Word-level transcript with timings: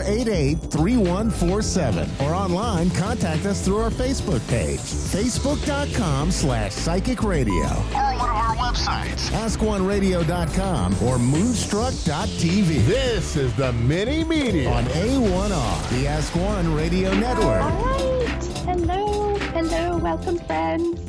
02-8488-3147. 0.04 2.21
Or 2.21 2.34
online, 2.34 2.89
contact 2.92 3.46
us 3.46 3.64
through 3.64 3.78
our 3.78 3.89
Facebook 3.92 4.46
page, 4.50 4.80
facebook.com 4.80 6.32
slash 6.32 6.71
psychic 6.74 7.24
radio. 7.24 7.66
Or 7.66 8.18
one 8.18 8.30
of 8.30 8.36
our 8.36 8.56
websites. 8.56 9.30
AskOneRadio.com 9.32 10.94
or 11.04 11.18
Moonstruck.tv. 11.18 12.86
This 12.86 13.36
is 13.36 13.54
the 13.56 13.74
mini 13.74 14.24
medium 14.24 14.74
on 14.74 14.86
A1R, 14.86 15.89
the 15.89 16.08
Ask 16.08 16.36
One 16.36 16.74
Radio 16.75 17.14
Network. 17.14 17.61
All 17.61 17.86
right. 17.86 18.44
Hello. 18.66 19.36
Hello. 19.38 19.97
Welcome, 19.97 20.39
friends. 20.39 21.00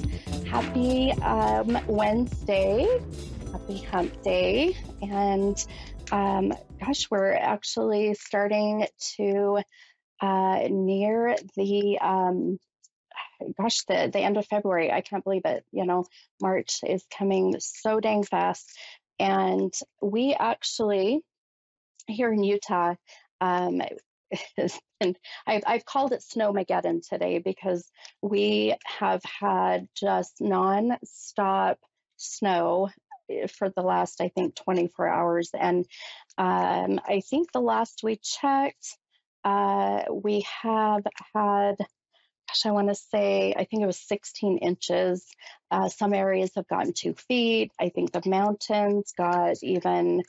Happy 0.47 1.13
um, 1.23 1.79
Wednesday. 1.87 2.87
Happy 3.53 3.79
hump 3.83 4.23
day. 4.23 4.77
And 5.03 5.65
um, 6.13 6.53
gosh, 6.81 7.11
we're 7.11 7.33
actually 7.33 8.15
starting 8.15 8.87
to 9.17 9.61
uh, 10.21 10.69
near 10.71 11.37
the. 11.57 11.99
Um, 12.01 12.59
gosh, 13.61 13.85
the, 13.89 14.11
the 14.13 14.21
end 14.21 14.37
of 14.37 14.47
February. 14.47 14.93
I 14.93 15.01
can't 15.01 15.25
believe 15.25 15.45
it. 15.45 15.65
You 15.73 15.85
know, 15.85 16.07
March 16.41 16.81
is 16.87 17.05
coming 17.17 17.57
so 17.59 18.01
dang 18.01 18.23
fast. 18.23 18.71
And 19.19 19.73
we 20.03 20.35
actually, 20.35 21.21
here 22.07 22.33
in 22.33 22.43
Utah, 22.43 22.95
um, 23.41 23.83
and 25.01 25.19
I've, 25.47 25.63
I've 25.67 25.85
called 25.85 26.13
it 26.13 26.23
Snowmageddon 26.23 27.07
today 27.09 27.39
because 27.39 27.89
we 28.23 28.75
have 28.99 29.23
had 29.41 29.89
just 29.95 30.41
non-stop 30.41 31.79
snow 32.17 32.89
for 33.49 33.71
the 33.71 33.83
last, 33.83 34.21
I 34.21 34.29
think, 34.29 34.55
24 34.57 35.09
hours. 35.09 35.51
And 35.59 35.87
um, 36.39 37.01
I 37.07 37.21
think 37.29 37.53
the 37.53 37.61
last 37.61 38.01
we 38.03 38.17
checked, 38.17 38.99
uh, 39.45 40.05
we 40.13 40.47
have 40.63 41.03
had, 41.35 41.77
gosh, 41.79 42.67
I 42.67 42.71
want 42.73 42.89
to 42.89 42.95
say, 42.95 43.55
I 43.57 43.65
think 43.65 43.83
it 43.83 43.87
was 43.87 44.01
16 44.01 44.59
inches. 44.59 45.27
Uh, 45.71 45.89
some 45.89 46.15
areas 46.15 46.53
have 46.57 46.69
gotten 46.69 46.93
two 46.93 47.15
feet. 47.15 47.73
I 47.79 47.91
think 47.91 48.13
the 48.13 48.23
mountains 48.29 49.13
got 49.17 49.57
even 49.63 50.23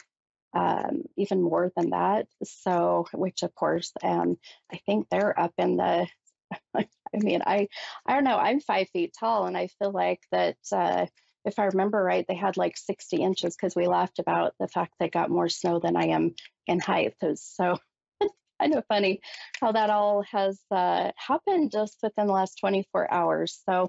um, 0.56 1.04
even 1.18 1.42
more 1.42 1.72
than 1.76 1.90
that. 1.92 2.28
So, 2.44 3.06
which 3.14 3.44
of 3.44 3.54
course, 3.54 3.92
um, 4.04 4.38
I 4.72 4.78
think 4.86 5.08
they're 5.10 5.38
up 5.40 5.54
in 5.58 5.78
the. 5.78 6.08
I 6.76 6.86
mean, 7.18 7.42
I 7.46 7.68
I 8.06 8.14
don't 8.14 8.24
know. 8.24 8.38
I'm 8.38 8.60
five 8.60 8.90
feet 8.90 9.14
tall, 9.20 9.46
and 9.46 9.58
I 9.58 9.68
feel 9.80 9.92
like 9.92 10.22
that. 10.32 10.58
Uh, 10.72 11.08
if 11.46 11.60
I 11.60 11.66
remember 11.66 12.02
right, 12.04 12.26
they 12.28 12.36
had 12.36 12.58
like 12.58 12.78
60 12.78 13.18
inches 13.18 13.56
because 13.56 13.76
we 13.76 13.88
laughed 13.88 14.20
about 14.20 14.54
the 14.60 14.68
fact 14.68 14.94
they 15.00 15.10
got 15.10 15.30
more 15.30 15.50
snow 15.50 15.80
than 15.80 15.96
I 15.96 16.08
am 16.08 16.36
in 16.68 16.80
height. 16.80 17.14
So 17.36 17.78
kind 18.60 18.76
of 18.76 18.86
funny 18.88 19.22
how 19.62 19.72
that 19.72 19.90
all 19.90 20.24
has 20.32 20.60
uh, 20.72 21.12
happened 21.16 21.72
just 21.72 21.98
within 22.02 22.28
the 22.28 22.34
last 22.34 22.60
24 22.60 23.12
hours. 23.12 23.62
So 23.70 23.88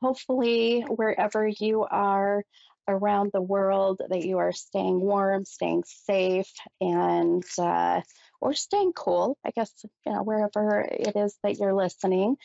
hopefully, 0.00 0.82
wherever 0.82 1.46
you 1.46 1.84
are, 1.84 2.42
around 2.88 3.30
the 3.32 3.40
world 3.40 4.00
that 4.10 4.24
you 4.24 4.38
are 4.38 4.52
staying 4.52 5.00
warm, 5.00 5.44
staying 5.44 5.84
safe, 5.86 6.52
and 6.80 7.42
uh, 7.58 8.00
or 8.40 8.54
staying 8.54 8.92
cool. 8.92 9.38
I 9.44 9.50
guess 9.50 9.72
you 10.06 10.12
know 10.12 10.22
wherever 10.22 10.80
it 10.80 11.16
is 11.16 11.36
that 11.42 11.58
you're 11.58 11.74
listening, 11.74 12.36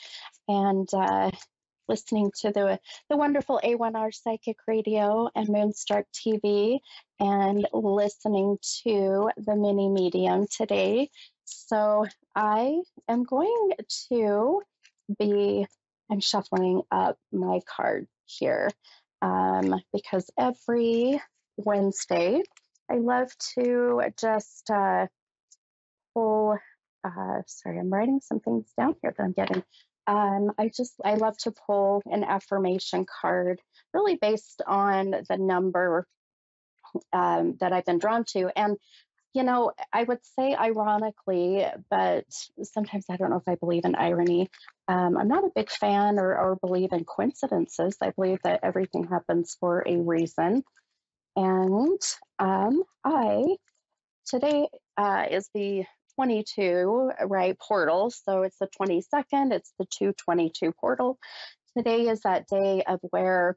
and 0.47 0.87
uh, 0.93 1.31
listening 1.89 2.31
to 2.41 2.51
the 2.51 2.79
the 3.09 3.17
wonderful 3.17 3.59
A1R 3.63 4.13
Psychic 4.13 4.57
Radio 4.67 5.29
and 5.35 5.49
Moonstruck 5.49 6.05
TV, 6.13 6.79
and 7.19 7.67
listening 7.73 8.57
to 8.83 9.29
the 9.35 9.55
mini 9.55 9.89
medium 9.89 10.45
today. 10.55 11.09
So 11.45 12.05
I 12.35 12.79
am 13.09 13.23
going 13.23 13.71
to 14.09 14.61
be. 15.17 15.65
I'm 16.11 16.21
shuffling 16.21 16.83
up 16.91 17.17
my 17.31 17.59
card 17.67 18.07
here 18.25 18.71
um, 19.21 19.79
because 19.93 20.29
every 20.37 21.21
Wednesday 21.57 22.41
I 22.89 22.95
love 22.95 23.29
to 23.55 24.01
just 24.19 24.69
uh, 24.71 25.07
pull. 26.13 26.57
Uh, 27.03 27.41
sorry, 27.47 27.79
I'm 27.79 27.89
writing 27.91 28.19
some 28.21 28.39
things 28.39 28.71
down 28.77 28.95
here 29.01 29.13
that 29.17 29.23
I'm 29.23 29.33
getting. 29.33 29.63
Um, 30.09 30.51
I 30.57 30.71
just 30.75 30.95
I 31.05 31.13
love 31.13 31.37
to 31.39 31.53
pull 31.67 32.01
an 32.07 32.23
affirmation 32.23 33.05
card, 33.21 33.61
really 33.93 34.15
based 34.15 34.63
on 34.65 35.11
the 35.11 35.37
number 35.37 36.07
um, 37.13 37.57
that 37.59 37.73
I've 37.73 37.85
been 37.85 37.99
drawn 37.99 38.25
to, 38.33 38.49
and 38.55 38.77
you 39.33 39.43
know, 39.43 39.71
I 39.93 40.03
would 40.03 40.25
say 40.37 40.55
ironically, 40.55 41.63
but 41.91 42.25
sometimes 42.63 43.05
I 43.09 43.17
don't 43.17 43.29
know 43.29 43.37
if 43.37 43.47
I 43.47 43.55
believe 43.55 43.85
in 43.85 43.95
irony. 43.95 44.49
Um, 44.87 45.17
I'm 45.17 45.27
not 45.27 45.43
a 45.43 45.51
big 45.55 45.69
fan 45.69 46.17
or, 46.17 46.35
or 46.35 46.55
believe 46.55 46.93
in 46.93 47.05
coincidences. 47.05 47.95
I 48.01 48.09
believe 48.09 48.39
that 48.43 48.61
everything 48.63 49.05
happens 49.05 49.55
for 49.59 49.83
a 49.87 49.97
reason. 49.97 50.63
And 51.35 52.01
um, 52.39 52.83
I, 53.03 53.43
today 54.25 54.67
uh, 54.97 55.27
is 55.29 55.47
the 55.53 55.85
22, 56.19 57.11
right, 57.27 57.57
portal. 57.57 58.11
So 58.11 58.41
it's 58.41 58.57
the 58.59 58.67
22nd, 58.67 59.53
it's 59.53 59.71
the 59.79 59.85
222 59.85 60.73
portal. 60.73 61.17
Today 61.77 62.09
is 62.09 62.19
that 62.23 62.45
day 62.45 62.83
of 62.85 62.99
where 63.11 63.55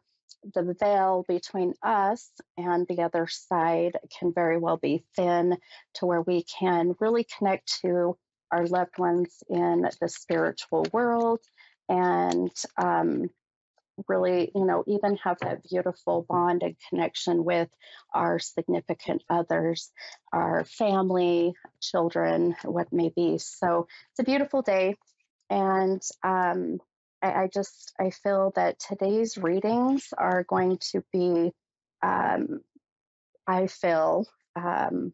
the 0.55 0.77
veil 0.79 1.25
between 1.27 1.75
us 1.83 2.31
and 2.57 2.87
the 2.87 3.03
other 3.03 3.27
side 3.29 3.99
can 4.17 4.33
very 4.33 4.59
well 4.59 4.77
be 4.77 5.03
thin 5.17 5.59
to 5.95 6.07
where 6.07 6.23
we 6.23 6.45
can 6.45 6.95
really 7.01 7.27
connect 7.37 7.81
to 7.81 8.17
our 8.53 8.65
loved 8.69 8.97
ones 8.97 9.43
in 9.51 9.89
the 10.01 10.09
spiritual 10.09 10.87
world 10.93 11.41
and 11.89 12.53
um, 12.81 13.29
really, 14.09 14.51
you 14.55 14.65
know, 14.65 14.85
even 14.87 15.17
have 15.17 15.39
that 15.41 15.63
beautiful 15.69 16.25
bond 16.29 16.63
and 16.63 16.77
connection 16.89 17.45
with 17.45 17.69
our 18.15 18.39
significant 18.39 19.23
others, 19.29 19.91
our 20.33 20.65
family, 20.65 21.55
children, 21.81 22.57
what 22.65 22.93
may 22.93 23.11
be. 23.15 23.39
So 23.39 23.87
it's 24.11 24.21
a 24.21 24.25
beautiful 24.25 24.63
day. 24.63 24.97
And 25.51 26.03
um, 26.23 26.79
I, 27.23 27.43
I 27.45 27.49
just 27.53 27.93
I 28.01 28.11
feel 28.11 28.53
that 28.57 28.79
today's 28.79 29.37
readings 29.37 30.09
are 30.17 30.45
going 30.45 30.79
to 30.93 31.05
be, 31.13 31.53
um, 32.03 32.61
I 33.47 33.67
feel, 33.67 34.27
um, 34.57 35.13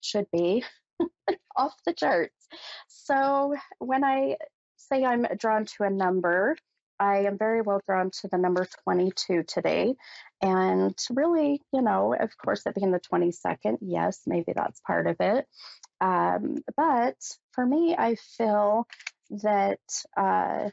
should 0.00 0.26
be 0.32 0.64
off 1.56 1.74
the 1.84 1.92
charts. 1.92 2.48
So 2.88 3.54
when 3.78 4.04
I 4.04 4.36
say 4.76 5.04
I'm 5.04 5.26
drawn 5.36 5.64
to 5.64 5.84
a 5.84 5.90
number, 5.90 6.56
I 6.98 7.26
am 7.26 7.38
very 7.38 7.62
well 7.62 7.80
drawn 7.86 8.10
to 8.22 8.28
the 8.28 8.38
number 8.38 8.66
22 8.84 9.44
today. 9.44 9.94
And 10.40 10.96
really, 11.10 11.60
you 11.72 11.82
know, 11.82 12.14
of 12.14 12.36
course, 12.38 12.62
it 12.66 12.74
being 12.74 12.92
the 12.92 13.00
22nd, 13.00 13.78
yes, 13.80 14.20
maybe 14.26 14.52
that's 14.54 14.80
part 14.80 15.06
of 15.06 15.16
it. 15.20 15.46
Um, 16.00 16.56
but 16.76 17.16
for 17.52 17.64
me, 17.64 17.94
I 17.96 18.16
feel 18.36 18.86
that 19.42 19.80
uh, 20.16 20.70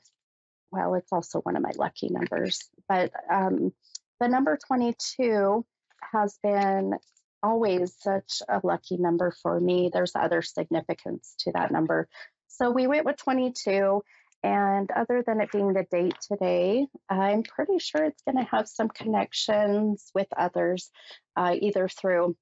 well, 0.74 0.96
it's 0.96 1.14
also 1.14 1.40
one 1.42 1.56
of 1.56 1.62
my 1.62 1.72
lucky 1.78 2.10
numbers. 2.10 2.68
But 2.90 3.12
um, 3.32 3.72
the 4.20 4.28
number 4.28 4.58
22 4.68 5.64
has 6.12 6.38
been 6.42 6.96
always 7.44 7.96
such 8.00 8.42
a 8.50 8.60
lucky 8.64 8.98
number 8.98 9.32
for 9.44 9.60
me. 9.60 9.92
There's 9.94 10.16
other 10.16 10.42
significance 10.42 11.36
to 11.40 11.52
that 11.54 11.72
number. 11.72 12.08
So 12.48 12.72
we 12.72 12.88
went 12.88 13.06
with 13.06 13.18
22. 13.18 14.04
And 14.44 14.92
other 14.92 15.24
than 15.26 15.40
it 15.40 15.52
being 15.52 15.72
the 15.72 15.86
date 15.90 16.16
today, 16.22 16.86
I'm 17.10 17.44
pretty 17.44 17.80
sure 17.80 18.04
it's 18.04 18.22
going 18.24 18.38
to 18.38 18.52
have 18.52 18.68
some 18.68 18.90
connections 18.90 20.12
with 20.14 20.28
others, 20.36 20.92
uh, 21.38 21.56
either 21.58 21.88
through 21.88 22.36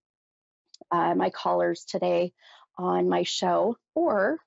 uh, 0.91 1.13
my 1.13 1.29
callers 1.29 1.85
today 1.85 2.33
on 2.77 3.07
my 3.07 3.21
show, 3.21 3.77
or, 3.93 4.39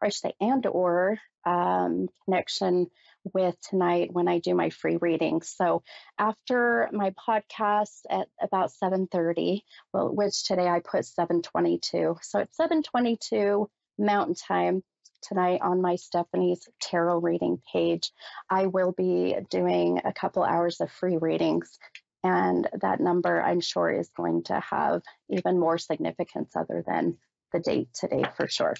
or 0.00 0.06
I 0.06 0.08
should 0.08 0.22
say, 0.22 0.34
and 0.40 0.66
or 0.66 1.18
um, 1.44 2.08
connection 2.24 2.88
with 3.32 3.56
tonight 3.60 4.12
when 4.12 4.26
I 4.26 4.38
do 4.40 4.54
my 4.54 4.70
free 4.70 4.96
reading. 4.96 5.42
So 5.42 5.82
after 6.18 6.88
my 6.92 7.10
podcast 7.10 8.00
at 8.10 8.28
about 8.40 8.72
7:30, 8.72 9.62
well, 9.92 10.14
which 10.14 10.44
today 10.44 10.66
I 10.66 10.80
put 10.80 11.04
7:22. 11.04 12.18
So 12.22 12.40
at 12.40 12.50
7:22 12.54 13.68
Mountain 13.98 14.34
Time 14.34 14.82
tonight 15.22 15.60
on 15.62 15.80
my 15.80 15.96
Stephanie's 15.96 16.68
Tarot 16.80 17.20
reading 17.20 17.60
page. 17.72 18.12
I 18.50 18.66
will 18.66 18.92
be 18.92 19.36
doing 19.50 20.00
a 20.04 20.12
couple 20.12 20.42
hours 20.42 20.80
of 20.80 20.90
free 20.90 21.16
readings, 21.16 21.78
and 22.24 22.68
that 22.80 23.00
number 23.00 23.42
I'm 23.42 23.60
sure 23.60 23.90
is 23.90 24.10
going 24.16 24.44
to 24.44 24.60
have 24.60 25.02
even 25.28 25.58
more 25.58 25.78
significance 25.78 26.56
other 26.56 26.84
than 26.86 27.18
the 27.52 27.60
date 27.60 27.88
today 27.94 28.24
for 28.36 28.48
sure. 28.48 28.74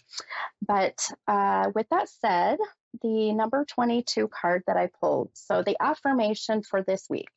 But 0.67 0.99
uh, 1.27 1.71
with 1.75 1.89
that 1.91 2.09
said, 2.09 2.59
the 3.03 3.33
number 3.33 3.65
22 3.65 4.29
card 4.29 4.63
that 4.67 4.77
I 4.77 4.91
pulled. 5.01 5.31
So 5.35 5.63
the 5.63 5.77
affirmation 5.81 6.63
for 6.63 6.83
this 6.83 7.07
week. 7.09 7.29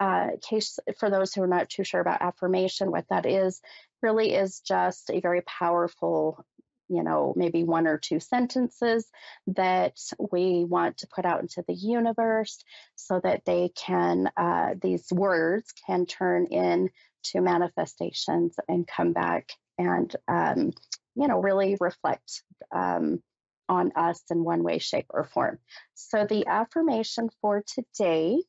Uh, 0.00 0.28
case 0.40 0.78
for 0.98 1.10
those 1.10 1.34
who 1.34 1.42
are 1.42 1.48
not 1.48 1.68
too 1.68 1.84
sure 1.84 2.00
about 2.00 2.22
affirmation, 2.22 2.90
what 2.90 3.06
that 3.10 3.26
is 3.26 3.60
really 4.02 4.32
is 4.32 4.60
just 4.60 5.10
a 5.10 5.20
very 5.20 5.42
powerful 5.42 6.44
you 6.88 7.02
know, 7.02 7.32
maybe 7.36 7.64
one 7.64 7.86
or 7.86 7.98
two 7.98 8.20
sentences 8.20 9.08
that 9.46 9.98
we 10.30 10.64
want 10.64 10.98
to 10.98 11.06
put 11.06 11.24
out 11.24 11.40
into 11.40 11.64
the 11.66 11.74
universe 11.74 12.62
so 12.94 13.20
that 13.22 13.44
they 13.44 13.70
can, 13.74 14.30
uh, 14.36 14.74
these 14.80 15.06
words 15.10 15.72
can 15.86 16.06
turn 16.06 16.46
into 16.46 17.40
manifestations 17.40 18.56
and 18.68 18.86
come 18.86 19.12
back 19.12 19.50
and, 19.78 20.14
um, 20.28 20.72
you 21.14 21.28
know, 21.28 21.40
really 21.40 21.76
reflect 21.80 22.42
um, 22.74 23.22
on 23.68 23.92
us 23.96 24.22
in 24.30 24.44
one 24.44 24.62
way, 24.62 24.78
shape, 24.78 25.06
or 25.10 25.24
form. 25.24 25.58
So 25.94 26.26
the 26.26 26.46
affirmation 26.46 27.30
for 27.40 27.62
today, 27.66 28.42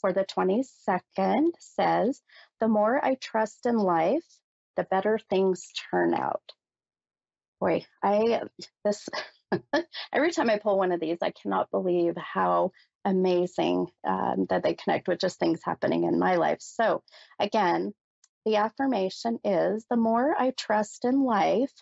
for 0.00 0.12
the 0.12 0.24
22nd, 0.24 1.52
says, 1.58 2.20
The 2.60 2.68
more 2.68 3.02
I 3.02 3.14
trust 3.14 3.64
in 3.64 3.76
life, 3.76 4.24
the 4.76 4.84
better 4.84 5.18
things 5.30 5.66
turn 5.90 6.14
out 6.14 6.52
boy, 7.60 7.84
I 8.02 8.42
this 8.84 9.08
every 10.12 10.32
time 10.32 10.50
I 10.50 10.58
pull 10.58 10.78
one 10.78 10.92
of 10.92 11.00
these, 11.00 11.18
I 11.22 11.30
cannot 11.30 11.70
believe 11.70 12.14
how 12.16 12.72
amazing 13.04 13.88
um, 14.06 14.46
that 14.48 14.62
they 14.62 14.74
connect 14.74 15.08
with 15.08 15.20
just 15.20 15.38
things 15.38 15.60
happening 15.64 16.04
in 16.04 16.18
my 16.18 16.36
life. 16.36 16.58
So 16.60 17.02
again, 17.38 17.92
the 18.44 18.56
affirmation 18.56 19.38
is 19.44 19.84
the 19.90 19.96
more 19.96 20.34
I 20.38 20.52
trust 20.56 21.04
in 21.04 21.24
life, 21.24 21.72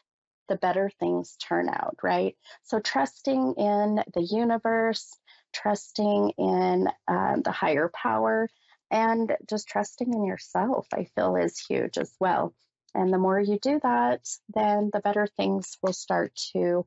the 0.48 0.56
better 0.56 0.90
things 0.98 1.36
turn 1.36 1.68
out, 1.68 1.96
right? 2.02 2.36
So 2.64 2.80
trusting 2.80 3.54
in 3.56 4.02
the 4.14 4.22
universe, 4.22 5.16
trusting 5.52 6.32
in 6.38 6.88
uh, 7.06 7.36
the 7.44 7.52
higher 7.52 7.90
power, 7.94 8.48
and 8.90 9.36
just 9.48 9.68
trusting 9.68 10.12
in 10.12 10.24
yourself, 10.24 10.86
I 10.92 11.04
feel 11.14 11.36
is 11.36 11.58
huge 11.58 11.98
as 11.98 12.12
well. 12.18 12.54
And 12.94 13.12
the 13.12 13.18
more 13.18 13.38
you 13.38 13.58
do 13.60 13.80
that, 13.82 14.26
then 14.54 14.90
the 14.92 15.00
better 15.00 15.26
things 15.36 15.76
will 15.82 15.92
start 15.92 16.34
to 16.52 16.86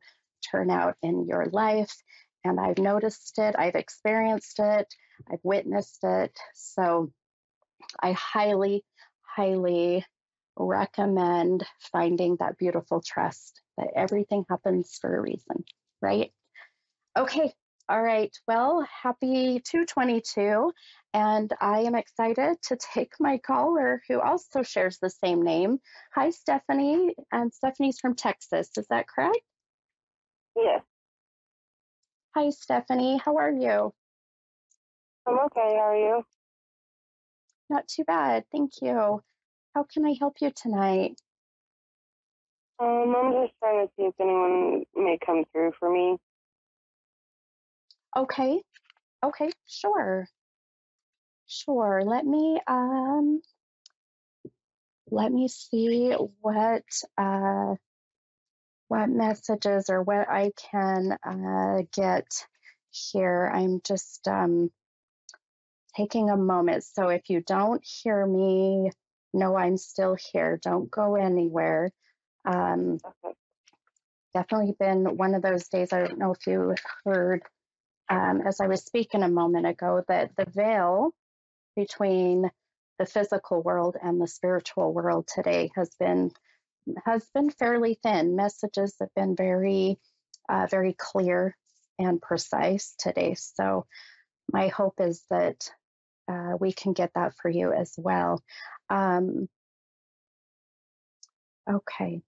turn 0.52 0.70
out 0.70 0.96
in 1.02 1.26
your 1.26 1.46
life. 1.46 1.96
And 2.44 2.60
I've 2.60 2.80
noticed 2.80 3.38
it, 3.38 3.56
I've 3.58 3.76
experienced 3.76 4.60
it, 4.60 4.94
I've 5.32 5.44
witnessed 5.44 6.00
it. 6.04 6.36
So 6.56 7.12
I 8.00 8.14
highly, 8.14 8.84
highly 9.22 10.06
recommend 10.58 11.66
finding 11.92 12.38
that 12.40 12.58
beautiful 12.58 13.02
trust 13.02 13.62
that 13.78 13.90
everything 13.96 14.46
happens 14.50 14.98
for 15.00 15.16
a 15.16 15.22
reason, 15.22 15.64
right? 16.02 16.32
Okay, 17.18 17.54
all 17.92 18.02
right. 18.02 18.34
Well, 18.48 18.88
happy 19.04 19.62
222. 19.66 20.72
And 21.14 21.52
I 21.60 21.80
am 21.82 21.96
excited 21.96 22.56
to 22.70 22.78
take 22.94 23.12
my 23.20 23.38
caller 23.38 24.02
who 24.08 24.22
also 24.22 24.64
shares 24.64 24.98
the 24.98 25.10
same 25.10 25.42
name. 25.44 25.80
Hi, 26.16 26.30
Stephanie. 26.30 27.14
And 27.34 27.54
Stephanie's 27.54 28.00
from 28.00 28.16
Texas. 28.16 28.70
Is 28.78 28.88
that 28.90 29.08
correct? 29.10 29.42
Yes. 30.56 30.82
Hi, 32.34 32.50
Stephanie. 32.52 33.20
How 33.24 33.36
are 33.36 33.52
you? 33.52 33.94
I'm 35.28 35.40
okay. 35.48 35.76
How 35.76 35.90
are 35.90 35.98
you? 35.98 36.24
Not 37.70 37.90
too 37.90 38.06
bad. 38.06 38.46
Thank 38.54 38.72
you. 38.82 39.22
How 39.76 39.86
can 39.94 40.06
I 40.06 40.16
help 40.18 40.36
you 40.40 40.52
tonight? 40.56 41.20
Um, 42.80 43.14
I'm 43.18 43.34
just 43.34 43.54
trying 43.60 43.86
to 43.86 43.94
see 43.98 44.04
if 44.04 44.14
anyone 44.18 44.86
may 44.96 45.18
come 45.26 45.44
through 45.52 45.74
for 45.78 45.92
me. 45.92 46.18
Okay. 48.16 48.62
Okay, 49.24 49.50
sure. 49.68 50.28
Sure. 51.48 52.02
Let 52.06 52.26
me 52.26 52.60
um 52.68 53.42
let 55.10 55.32
me 55.32 55.48
see 55.48 56.14
what 56.42 56.84
uh 57.18 57.76
what 58.88 59.10
messages 59.10 59.90
or 59.90 60.02
what 60.04 60.30
I 60.30 60.52
can 60.72 61.18
uh 61.24 61.84
get 61.94 62.28
here. 62.92 63.52
I'm 63.54 63.82
just 63.86 64.28
um 64.28 64.72
taking 65.96 66.30
a 66.30 66.38
moment. 66.38 66.84
So 66.84 67.10
if 67.10 67.30
you 67.30 67.42
don't 67.42 67.84
hear 67.86 68.26
me, 68.26 68.92
know 69.34 69.56
I'm 69.56 69.78
still 69.78 70.16
here. 70.34 70.60
Don't 70.62 70.90
go 70.92 71.16
anywhere. 71.16 71.92
Um 72.46 73.00
Okay. 73.26 73.36
definitely 74.34 74.76
been 74.80 75.18
one 75.18 75.36
of 75.36 75.42
those 75.42 75.68
days. 75.70 75.94
I 75.94 76.00
don't 76.00 76.20
know 76.20 76.34
if 76.34 76.48
you 76.48 76.76
heard 77.06 77.44
um, 78.12 78.42
as 78.46 78.60
I 78.60 78.68
was 78.68 78.84
speaking 78.84 79.24
a 79.24 79.30
moment 79.30 79.66
ago, 79.66 80.04
that 80.10 80.36
the 80.36 80.46
veil 80.46 81.14
between 81.78 82.52
the 83.00 83.06
physical 83.06 83.64
world 83.64 83.96
and 84.02 84.22
the 84.22 84.28
spiritual 84.28 84.94
world 84.94 85.28
today 85.34 85.72
has 85.76 85.90
been 85.98 86.32
has 87.06 87.26
been 87.34 87.50
fairly 87.50 87.98
thin. 88.04 88.36
Messages 88.36 88.96
have 89.00 89.14
been 89.16 89.36
very 89.36 89.98
uh, 90.50 90.68
very 90.70 90.94
clear 90.94 91.56
and 91.98 92.22
precise 92.22 92.94
today. 93.00 93.36
So 93.36 93.86
my 94.52 94.68
hope 94.68 94.96
is 95.00 95.24
that 95.30 95.70
uh, 96.28 96.58
we 96.60 96.74
can 96.74 96.92
get 96.92 97.12
that 97.16 97.34
for 97.42 97.50
you 97.50 97.72
as 97.72 97.94
well. 97.98 98.44
Um, 98.90 99.48
okay. 101.70 102.22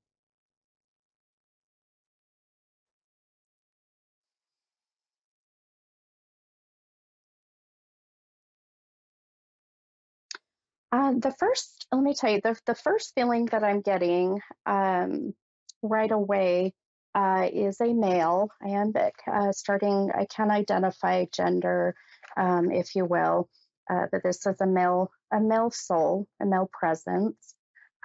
Uh, 10.93 11.13
the 11.17 11.33
first, 11.39 11.87
let 11.91 12.03
me 12.03 12.13
tell 12.13 12.29
you, 12.29 12.39
the, 12.43 12.55
the 12.67 12.75
first 12.75 13.13
feeling 13.15 13.47
that 13.47 13.63
I'm 13.63 13.81
getting 13.81 14.39
um, 14.67 15.33
right 15.81 16.11
away 16.11 16.75
uh, 17.15 17.49
is 17.51 17.81
a 17.81 17.91
male. 17.91 18.49
I 18.63 18.69
am 18.69 18.93
uh, 18.95 19.51
starting, 19.53 20.11
I 20.15 20.25
can 20.25 20.51
identify 20.51 21.25
gender, 21.33 21.95
um, 22.37 22.71
if 22.71 22.95
you 22.95 23.05
will, 23.05 23.49
uh, 23.89 24.05
but 24.11 24.21
this 24.21 24.45
is 24.45 24.61
a 24.61 24.67
male, 24.67 25.09
a 25.31 25.39
male 25.39 25.71
soul, 25.71 26.27
a 26.39 26.45
male 26.45 26.69
presence. 26.71 27.55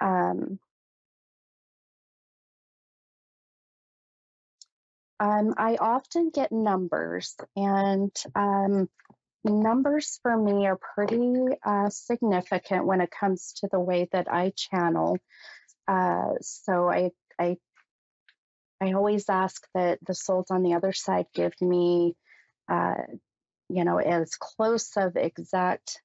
Um, 0.01 0.57
um, 5.19 5.53
I 5.59 5.77
often 5.79 6.31
get 6.31 6.51
numbers, 6.51 7.35
and 7.55 8.11
um, 8.33 8.89
numbers 9.43 10.19
for 10.21 10.35
me 10.35 10.67
are 10.67 10.77
pretty 10.77 11.57
uh, 11.63 11.89
significant 11.89 12.85
when 12.85 13.01
it 13.01 13.11
comes 13.11 13.53
to 13.57 13.69
the 13.71 13.79
way 13.79 14.07
that 14.11 14.31
I 14.31 14.51
channel. 14.55 15.17
Uh, 15.87 16.33
so 16.41 16.89
I, 16.89 17.11
I, 17.39 17.57
I 18.81 18.93
always 18.93 19.29
ask 19.29 19.65
that 19.73 19.99
the 20.05 20.13
souls 20.13 20.51
on 20.51 20.63
the 20.63 20.75
other 20.75 20.93
side 20.93 21.25
give 21.33 21.53
me, 21.61 22.15
uh, 22.69 22.95
you 23.69 23.83
know, 23.83 23.97
as 23.97 24.35
close 24.35 24.91
of 24.97 25.15
exact 25.15 25.99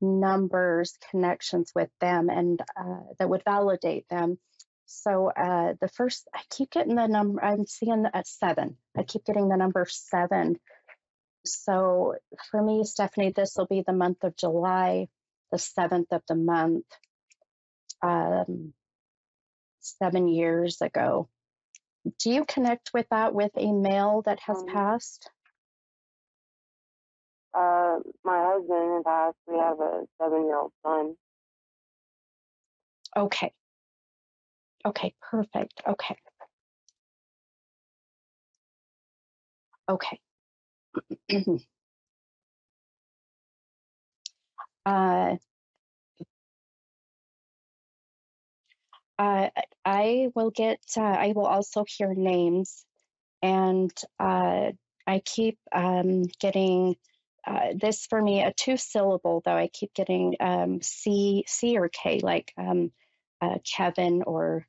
numbers, 0.00 0.96
connections 1.10 1.72
with 1.74 1.90
them, 2.00 2.30
and 2.30 2.60
uh, 2.78 3.00
that 3.18 3.28
would 3.28 3.42
validate 3.44 4.08
them. 4.08 4.38
So 4.86 5.30
uh, 5.30 5.74
the 5.80 5.88
first, 5.88 6.26
I 6.34 6.40
keep 6.50 6.70
getting 6.70 6.94
the 6.94 7.06
number. 7.06 7.44
I'm 7.44 7.66
seeing 7.66 8.06
at 8.12 8.26
seven. 8.26 8.76
I 8.96 9.02
keep 9.02 9.24
getting 9.24 9.48
the 9.48 9.56
number 9.56 9.86
seven 9.88 10.58
so 11.44 12.16
for 12.50 12.62
me, 12.62 12.84
Stephanie, 12.84 13.32
this 13.34 13.54
will 13.56 13.66
be 13.66 13.82
the 13.86 13.92
month 13.92 14.24
of 14.24 14.36
July, 14.36 15.08
the 15.50 15.58
seventh 15.58 16.12
of 16.12 16.22
the 16.28 16.34
month, 16.34 16.86
um, 18.02 18.74
seven 19.80 20.28
years 20.28 20.80
ago. 20.80 21.28
Do 22.18 22.30
you 22.30 22.44
connect 22.44 22.90
with 22.94 23.06
that 23.10 23.34
with 23.34 23.52
a 23.56 23.72
male 23.72 24.22
that 24.22 24.40
has 24.40 24.58
Um, 24.58 24.66
passed? 24.66 25.30
Uh, 27.54 28.00
my 28.24 28.44
husband 28.44 28.96
and 28.96 29.06
I 29.06 29.32
we 29.46 29.58
have 29.58 29.80
a 29.80 30.06
seven-year-old 30.20 30.72
son. 30.82 31.16
Okay. 33.16 33.52
Okay, 34.84 35.14
perfect. 35.20 35.82
Okay. 35.86 36.16
Okay. 39.88 40.20
uh, 44.86 45.36
uh, 49.18 49.48
I 49.84 50.28
will 50.34 50.50
get, 50.50 50.80
uh, 50.96 51.00
I 51.02 51.32
will 51.34 51.46
also 51.46 51.84
hear 51.88 52.14
names, 52.14 52.84
and 53.42 53.90
uh, 54.20 54.72
I 55.06 55.22
keep 55.24 55.58
um, 55.72 56.24
getting 56.40 56.96
uh, 57.46 57.68
this 57.74 58.06
for 58.06 58.20
me 58.20 58.42
a 58.42 58.52
two 58.52 58.76
syllable 58.76 59.42
though. 59.44 59.56
I 59.56 59.68
keep 59.68 59.94
getting 59.94 60.36
um, 60.40 60.82
C, 60.82 61.44
C 61.46 61.78
or 61.78 61.88
K, 61.88 62.20
like 62.22 62.52
um, 62.58 62.92
uh, 63.40 63.58
Kevin 63.64 64.22
or 64.22 64.66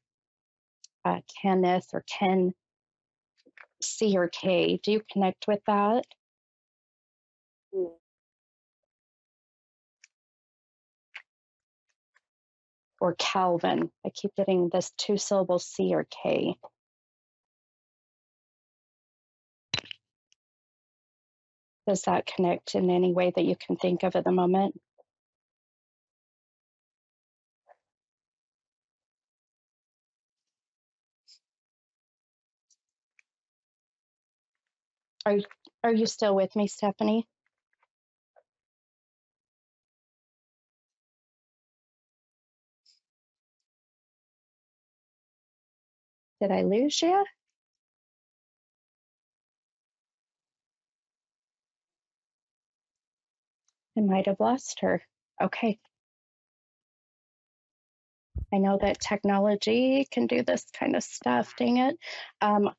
uh, 1.03 1.19
Kenneth 1.41 1.88
or 1.93 2.03
Ken, 2.19 2.53
C 3.81 4.17
or 4.17 4.29
K. 4.29 4.79
Do 4.81 4.91
you 4.91 5.01
connect 5.12 5.48
with 5.48 5.62
that? 5.67 6.05
Yeah. 7.73 7.89
Or 13.01 13.15
Calvin. 13.15 13.91
I 14.05 14.09
keep 14.09 14.35
getting 14.35 14.69
this 14.69 14.91
two 14.97 15.17
syllable 15.17 15.59
C 15.59 15.93
or 15.95 16.05
K. 16.23 16.55
Does 21.88 22.03
that 22.03 22.25
connect 22.27 22.75
in 22.75 22.89
any 22.89 23.13
way 23.13 23.31
that 23.35 23.45
you 23.45 23.55
can 23.55 23.77
think 23.77 24.03
of 24.03 24.15
at 24.15 24.25
the 24.25 24.31
moment? 24.31 24.79
Are 35.25 35.38
are 35.83 35.93
you 35.93 36.07
still 36.07 36.35
with 36.35 36.55
me, 36.55 36.67
Stephanie? 36.67 37.27
Did 46.41 46.51
I 46.51 46.63
lose 46.63 47.01
you? 47.01 47.25
I 53.98 54.01
might 54.01 54.25
have 54.25 54.39
lost 54.39 54.79
her. 54.79 55.03
Okay. 55.39 55.79
I 58.53 58.58
know 58.58 58.77
that 58.81 59.00
technology 59.00 60.08
can 60.12 60.27
do 60.27 60.43
this 60.43 60.65
kind 60.72 60.96
of 60.96 61.03
stuff, 61.03 61.53
dang 61.58 61.77
it. 61.77 61.98
Um, 62.41 62.72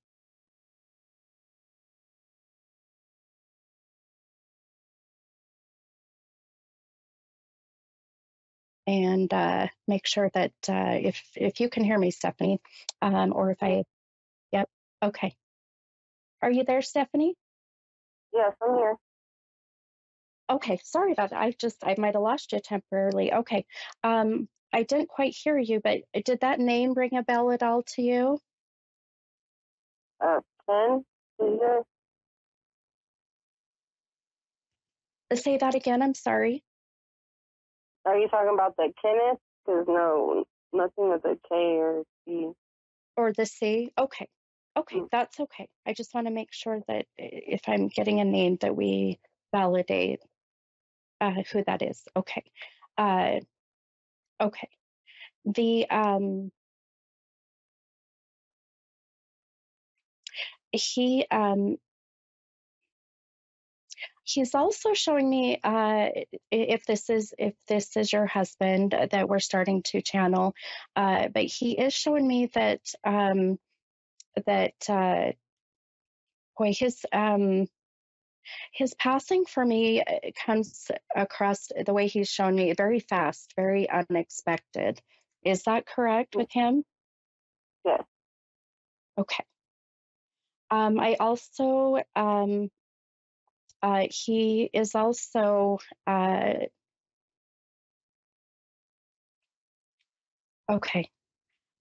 and 8.91 9.33
uh, 9.33 9.69
make 9.87 10.05
sure 10.05 10.31
that 10.35 10.53
uh, 10.69 10.99
if 11.01 11.23
if 11.37 11.61
you 11.61 11.69
can 11.69 11.85
hear 11.85 11.97
me, 11.97 12.11
Stephanie, 12.11 12.61
um, 13.01 13.33
or 13.33 13.53
if 13.53 13.63
I, 13.63 13.85
yep, 14.51 14.69
okay. 15.01 15.37
Are 16.43 16.51
you 16.51 16.65
there, 16.65 16.83
Stephanie? 16.83 17.37
Yes, 18.33 18.53
I'm 18.61 18.77
here. 18.77 18.97
Okay, 20.51 20.81
sorry 20.83 21.13
about 21.13 21.31
that. 21.31 21.41
I 21.41 21.53
just 21.53 21.77
I 21.85 21.95
might 21.99 22.15
have 22.15 22.23
lost 22.23 22.53
you 22.53 22.59
temporarily. 22.59 23.33
Okay, 23.33 23.65
um, 24.03 24.49
I 24.73 24.83
didn't 24.83 25.09
quite 25.09 25.37
hear 25.37 25.57
you, 25.57 25.81
but 25.83 26.01
did 26.25 26.41
that 26.41 26.59
name 26.59 26.95
ring 26.95 27.15
a 27.17 27.23
bell 27.23 27.53
at 27.53 27.63
all 27.63 27.85
to 27.95 28.03
you? 28.03 28.41
Uh, 30.21 30.41
Ken, 30.69 31.05
Say 35.33 35.59
that 35.59 35.77
again. 35.77 36.03
I'm 36.03 36.15
sorry. 36.15 36.65
Are 38.05 38.19
you 38.19 38.29
talking 38.29 38.55
about 38.55 38.77
the 38.77 38.93
Kenneth? 39.01 39.39
Because 39.67 39.87
no, 39.89 40.45
nothing 40.73 41.11
with 41.11 41.25
a 41.25 41.37
K 41.49 41.55
or 41.55 42.03
C. 42.27 42.51
Or 43.17 43.33
the 43.33 43.47
C. 43.47 43.93
Okay, 43.99 44.29
okay, 44.77 44.97
Mm. 45.01 45.09
that's 45.11 45.39
okay. 45.41 45.69
I 45.87 45.93
just 45.93 46.15
want 46.15 46.27
to 46.27 46.33
make 46.33 46.53
sure 46.53 46.81
that 46.89 47.07
if 47.19 47.63
I'm 47.69 47.89
getting 47.89 48.21
a 48.21 48.25
name 48.25 48.57
that 48.61 48.75
we 48.77 49.19
validate 49.53 50.21
uh, 51.21 51.43
who 51.53 51.63
that 51.65 51.83
is. 51.83 52.03
Okay. 52.17 52.45
Uh, 52.97 53.41
okay. 54.41 54.69
The 55.45 55.89
um, 55.91 56.51
he 60.73 61.27
um, 61.31 61.77
he's 64.33 64.55
also 64.55 64.95
showing 64.95 65.29
me 65.29 65.61
uh, 65.63 66.09
if 66.51 66.85
this 66.87 67.11
is 67.11 67.35
if 67.39 67.55
this 67.69 67.97
is 67.97 68.13
your 68.13 68.27
husband 68.27 68.95
that 69.11 69.29
we're 69.29 69.41
starting 69.41 69.83
to 69.85 70.03
channel, 70.03 70.55
uh, 70.97 71.29
but 71.29 71.45
he 71.45 71.79
is 71.79 71.93
showing 71.93 72.27
me 72.27 72.47
that 72.55 72.81
um, 73.05 73.59
that 74.47 74.75
uh, 74.89 75.33
boy 76.57 76.73
his 76.73 77.05
um, 77.13 77.67
his 78.73 78.95
passing 78.95 79.45
for 79.45 79.65
me 79.65 80.03
uh, 80.03 80.31
comes 80.45 80.91
across 81.15 81.69
the 81.87 81.93
way 81.93 82.07
he's 82.07 82.29
shown 82.29 82.55
me 82.55 82.73
very 82.75 83.01
fast, 83.01 83.53
very 83.57 83.89
unexpected. 83.89 85.01
Is 85.45 85.63
that 85.65 85.87
correct 85.87 86.37
with 86.37 86.49
him? 86.53 86.85
Yes. 87.85 88.03
Okay. 89.19 89.45
Um, 90.71 91.01
I 91.01 91.17
also, 91.19 92.01
um, 92.15 92.71
uh, 93.83 94.07
he 94.11 94.69
is 94.73 94.95
also, 94.95 95.79
uh, 96.07 96.55
okay. 100.71 101.11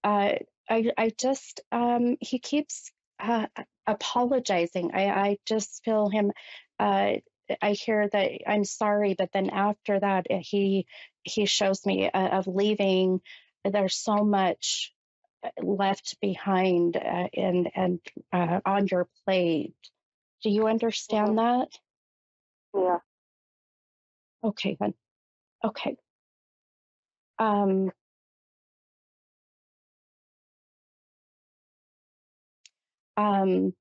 Uh, 0.04 0.34
I, 0.68 0.92
I 0.96 1.10
just, 1.18 1.60
um, 1.72 2.16
he 2.20 2.38
keeps 2.38 2.90
uh, 3.18 3.46
apologizing. 3.86 4.92
I, 4.94 5.08
I 5.10 5.38
just 5.46 5.82
feel 5.84 6.08
him. 6.08 6.32
Uh, 6.78 7.14
I 7.60 7.72
hear 7.72 8.08
that 8.08 8.30
I'm 8.46 8.64
sorry, 8.64 9.14
but 9.14 9.30
then 9.32 9.50
after 9.50 9.98
that, 9.98 10.26
uh, 10.30 10.38
he 10.40 10.86
he 11.22 11.46
shows 11.46 11.84
me 11.84 12.08
uh, 12.10 12.28
of 12.38 12.46
leaving. 12.46 13.20
There's 13.64 13.96
so 13.96 14.24
much 14.24 14.92
left 15.62 16.16
behind 16.20 16.96
uh, 16.96 17.28
and 17.34 17.70
and 17.74 18.00
uh, 18.32 18.60
on 18.66 18.88
your 18.88 19.08
plate. 19.24 19.74
Do 20.42 20.50
you 20.50 20.68
understand 20.68 21.38
that? 21.38 21.68
Yeah. 22.74 22.98
Okay, 24.42 24.76
then. 24.80 24.94
Okay. 25.64 25.96
Um, 27.38 27.90
um, 33.16 33.74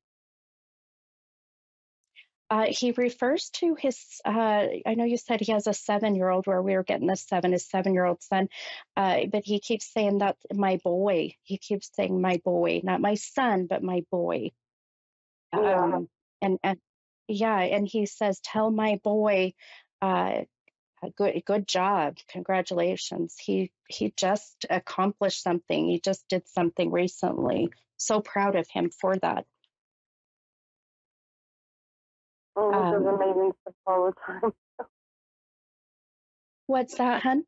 uh, 2.49 2.65
he 2.67 2.91
refers 2.91 3.49
to 3.51 3.75
his, 3.79 3.99
uh, 4.25 4.65
I 4.85 4.95
know 4.95 5.05
you 5.05 5.17
said 5.17 5.39
he 5.39 5.51
has 5.51 5.67
a 5.67 5.73
seven 5.73 6.15
year 6.15 6.29
old 6.29 6.47
where 6.47 6.61
we 6.61 6.75
were 6.75 6.83
getting 6.83 7.07
this 7.07 7.27
seven, 7.27 7.51
his 7.51 7.69
seven 7.69 7.93
year 7.93 8.05
old 8.05 8.23
son, 8.23 8.49
uh, 8.97 9.19
but 9.31 9.43
he 9.45 9.59
keeps 9.59 9.91
saying 9.93 10.19
that 10.19 10.37
my 10.53 10.79
boy. 10.83 11.35
He 11.43 11.57
keeps 11.57 11.91
saying 11.95 12.19
my 12.19 12.41
boy, 12.43 12.81
not 12.83 13.01
my 13.01 13.15
son, 13.15 13.67
but 13.69 13.83
my 13.83 14.03
boy. 14.11 14.51
Yeah. 15.53 15.83
Um, 15.83 16.09
and, 16.41 16.57
and 16.63 16.79
yeah, 17.29 17.59
and 17.59 17.87
he 17.87 18.05
says, 18.05 18.39
tell 18.43 18.71
my 18.71 18.99
boy, 19.03 19.53
uh, 20.01 20.41
good 21.15 21.41
good 21.45 21.67
job 21.67 22.17
congratulations. 22.29 23.35
He 23.39 23.71
he 23.87 24.13
just 24.17 24.65
accomplished 24.69 25.41
something. 25.41 25.87
He 25.87 25.99
just 25.99 26.27
did 26.27 26.47
something 26.47 26.91
recently. 26.91 27.69
So 27.97 28.21
proud 28.21 28.55
of 28.55 28.67
him 28.69 28.89
for 28.89 29.15
that. 29.17 29.45
Oh, 32.55 32.71
he 32.71 32.91
does 32.91 33.05
Um, 33.05 33.15
amazing 33.15 33.51
stuff 33.61 33.75
all 33.87 34.05
the 34.05 34.13
time. 34.25 34.51
what's 36.67 36.95
that 36.95 37.23
hun? 37.23 37.43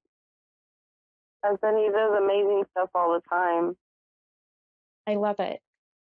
I 1.44 1.56
said 1.60 1.74
he 1.78 1.90
does 1.90 2.18
amazing 2.18 2.64
stuff 2.72 2.90
all 2.96 3.14
the 3.14 3.22
time. 3.30 3.76
i 5.08 5.16
love 5.16 5.40
it. 5.40 5.60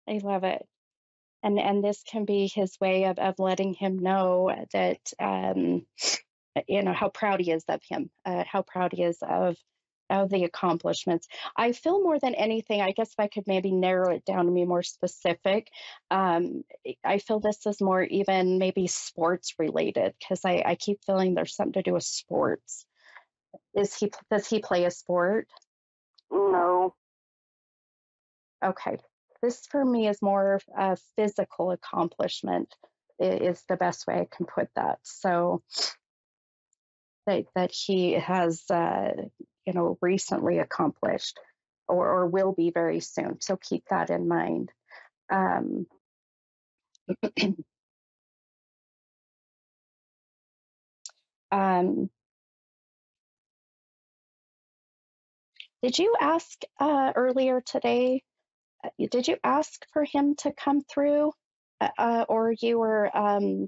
I 0.08 0.20
love 0.24 0.44
it 0.44 0.66
and 1.44 1.60
and 1.60 1.84
this 1.84 2.04
can 2.04 2.26
be 2.26 2.48
his 2.48 2.78
way 2.80 3.06
of 3.06 3.20
of 3.20 3.36
letting 3.40 3.74
him 3.74 4.00
know 4.00 4.52
that 4.74 5.00
um 5.20 5.86
you 6.68 6.84
know 6.84 6.94
how 6.94 7.10
proud 7.10 7.40
he 7.40 7.52
is 7.52 7.64
of 7.70 7.82
him 7.88 8.10
uh, 8.26 8.44
how 8.46 8.62
proud 8.62 8.92
he 8.94 9.04
is 9.04 9.18
of 9.22 9.56
of 10.10 10.30
the 10.30 10.44
accomplishments. 10.44 11.28
I 11.56 11.72
feel 11.72 12.02
more 12.02 12.20
than 12.20 12.34
anything 12.36 12.82
i 12.82 12.92
guess 12.92 13.10
if 13.10 13.20
i 13.20 13.28
could 13.28 13.46
maybe 13.48 13.72
narrow 13.72 14.12
it 14.16 14.26
down 14.26 14.46
to 14.48 14.52
be 14.52 14.66
more 14.66 14.84
specific 14.84 15.68
um 16.10 16.64
i 17.04 17.20
feel 17.20 17.40
this 17.40 17.66
is 17.66 17.80
more 17.80 18.04
even 18.04 18.58
maybe 18.58 18.88
sports 18.88 19.54
related 19.60 20.14
because 20.20 20.42
I, 20.46 20.64
I 20.66 20.76
keep 20.76 21.00
feeling 21.06 21.36
there's 21.36 21.56
something 21.56 21.74
to 21.74 21.84
do 21.84 21.94
with 21.94 22.04
sports. 22.04 22.86
Is 23.76 23.96
he 23.96 24.12
does 24.32 24.48
he 24.48 24.60
play 24.60 24.86
a 24.86 24.92
sport? 24.92 25.48
No. 26.32 26.96
okay 28.64 28.98
this 29.42 29.66
for 29.68 29.84
me 29.84 30.08
is 30.08 30.22
more 30.22 30.56
of 30.56 30.64
a 30.78 30.98
physical 31.16 31.72
accomplishment 31.72 32.74
is 33.20 33.64
the 33.68 33.78
best 33.78 34.08
way 34.08 34.16
i 34.16 34.28
can 34.36 34.46
put 34.46 34.70
that 34.76 35.00
so 35.04 35.62
that 37.28 37.46
that 37.56 37.72
he 37.72 38.14
has 38.14 38.64
uh, 38.70 39.12
you 39.66 39.74
know 39.74 39.98
recently 40.02 40.58
accomplished 40.60 41.40
or, 41.90 42.08
or 42.08 42.28
will 42.28 42.54
be 42.54 42.72
very 42.72 43.00
soon. 43.00 43.42
So 43.42 43.58
keep 43.58 43.84
that 43.90 44.10
in 44.10 44.28
mind. 44.28 44.72
Um, 45.32 45.88
um, 51.52 52.10
did 55.82 55.98
you 55.98 56.16
ask 56.20 56.62
uh, 56.80 57.12
earlier 57.16 57.62
today? 57.62 58.24
Uh, 58.84 58.90
Did 59.12 59.28
you 59.28 59.38
ask 59.44 59.86
for 59.94 60.04
him 60.04 60.36
to 60.38 60.52
come 60.54 60.82
through, 60.82 61.34
uh, 61.82 61.90
uh, 61.98 62.26
or 62.30 62.54
you 62.60 62.80
were 62.80 63.16
um, 63.18 63.68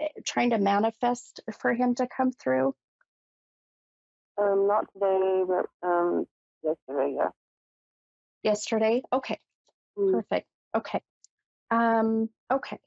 eh, 0.00 0.08
trying 0.24 0.50
to 0.50 0.58
manifest 0.58 1.40
for 1.60 1.74
him 1.74 1.94
to 1.96 2.08
come 2.14 2.32
through? 2.32 2.74
Um, 4.38 4.66
not 4.68 4.86
today, 4.92 5.42
but 5.46 5.66
um, 5.88 6.26
yesterday, 6.62 7.14
yeah. 7.16 7.30
Yesterday? 8.42 9.02
Okay, 9.12 9.38
Mm. 9.98 10.12
perfect. 10.12 10.46
Okay. 10.74 11.00
Um, 11.70 12.28
okay. 12.52 12.78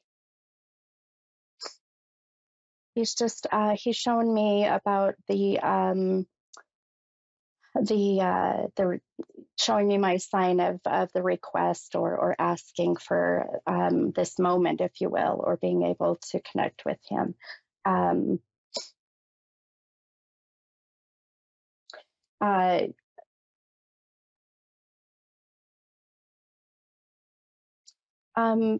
He's 2.95 3.15
just 3.15 3.47
uh, 3.51 3.75
he's 3.77 3.95
shown 3.95 4.33
me 4.33 4.65
about 4.67 5.15
the 5.27 5.59
um, 5.59 6.27
the 7.75 8.21
uh, 8.21 8.67
the 8.75 8.99
showing 9.59 9.87
me 9.87 9.97
my 9.97 10.17
sign 10.17 10.59
of 10.59 10.79
of 10.85 11.11
the 11.13 11.23
request 11.23 11.95
or 11.95 12.17
or 12.17 12.35
asking 12.39 12.95
for 12.97 13.61
um, 13.67 14.11
this 14.11 14.39
moment, 14.39 14.81
if 14.81 15.01
you 15.01 15.09
will, 15.09 15.41
or 15.43 15.57
being 15.57 15.83
able 15.83 16.17
to 16.31 16.41
connect 16.41 16.85
with 16.85 16.99
him. 17.09 17.35
Um, 17.85 18.39
uh, 22.41 22.87
um, 28.35 28.79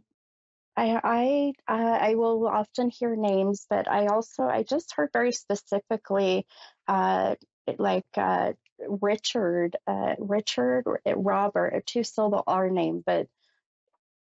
I 0.78 1.00
I 1.04 1.54
uh, 1.74 1.98
I 2.02 2.16
will 2.16 2.48
often 2.48 2.90
hear 2.90 3.16
names, 3.16 3.66
but 3.70 3.90
I 3.90 4.08
also 4.08 4.44
I 4.44 4.64
just 4.64 4.94
heard 4.96 5.10
very 5.14 5.32
specifically, 5.34 6.48
uh, 6.88 7.36
like 7.78 8.08
uh, 8.18 8.54
Richard, 8.88 9.78
uh, 9.88 10.16
Richard, 10.18 10.86
Robert, 11.06 11.74
a 11.76 11.82
two 11.82 12.04
syllable 12.04 12.44
R 12.48 12.70
name, 12.70 13.04
but 13.06 13.28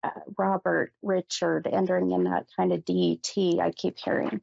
uh, 0.02 0.10
Robert, 0.36 0.92
Richard, 1.02 1.66
entering 1.66 2.10
in 2.10 2.24
that 2.24 2.46
kind 2.56 2.72
of 2.72 2.84
D 2.84 3.20
T. 3.22 3.60
I 3.60 3.70
keep 3.70 3.98
hearing. 3.98 4.40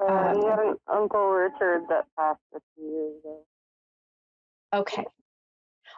Uh, 0.00 0.06
Um, 0.06 0.42
had 0.48 0.58
an 0.60 0.76
Uncle 0.86 1.28
Richard 1.28 1.82
that 1.88 2.06
passed 2.16 2.40
a 2.54 2.60
few 2.74 2.86
years 2.86 3.14
ago. 3.20 3.44
Okay. 4.72 5.06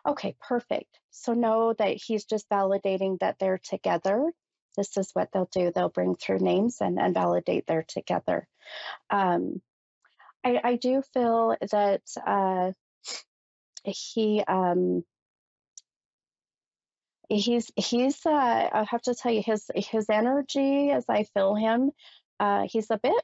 Okay, 0.07 0.37
perfect. 0.41 0.99
So 1.11 1.35
know 1.35 1.75
that 1.75 1.97
he's 1.97 2.25
just 2.25 2.49
validating 2.49 3.19
that 3.21 3.39
they're 3.39 3.59
together. 3.59 4.31
This 4.77 4.97
is 4.97 5.11
what 5.13 5.31
they'll 5.33 5.51
do. 5.53 5.73
They'll 5.75 5.89
bring 5.89 6.15
through 6.15 6.39
names 6.39 6.81
and, 6.81 6.99
and 6.99 7.13
validate 7.13 7.67
they're 7.67 7.85
together. 7.87 8.47
Um, 9.11 9.61
I, 10.45 10.61
I 10.63 10.77
do 10.77 11.03
feel 11.13 11.57
that 11.71 12.03
uh, 12.27 12.73
he 13.85 14.43
um, 14.47 15.05
he's 17.29 17.71
he's 17.77 18.25
uh, 18.27 18.31
I 18.31 18.87
have 18.91 19.03
to 19.03 19.15
tell 19.15 19.33
you 19.33 19.43
his 19.43 19.71
his 19.75 20.11
energy 20.11 20.91
as 20.91 21.05
I 21.09 21.25
feel 21.25 21.55
him. 21.55 21.91
Uh, 22.39 22.67
he's 22.71 22.91
a 22.91 22.99
bit. 22.99 23.23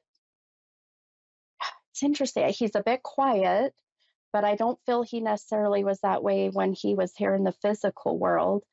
It's 1.93 2.03
interesting. 2.03 2.49
He's 2.51 2.75
a 2.75 2.83
bit 2.83 3.03
quiet, 3.03 3.75
but 4.33 4.45
I 4.45 4.55
don't 4.57 4.79
feel 4.87 5.03
he 5.03 5.21
necessarily 5.21 5.83
was 5.85 6.01
that 6.01 6.23
way 6.23 6.51
when 6.51 6.75
he 6.75 6.95
was 6.95 7.15
here 7.17 7.35
in 7.35 7.45
the 7.45 7.53
physical 7.63 8.19
world. 8.19 8.65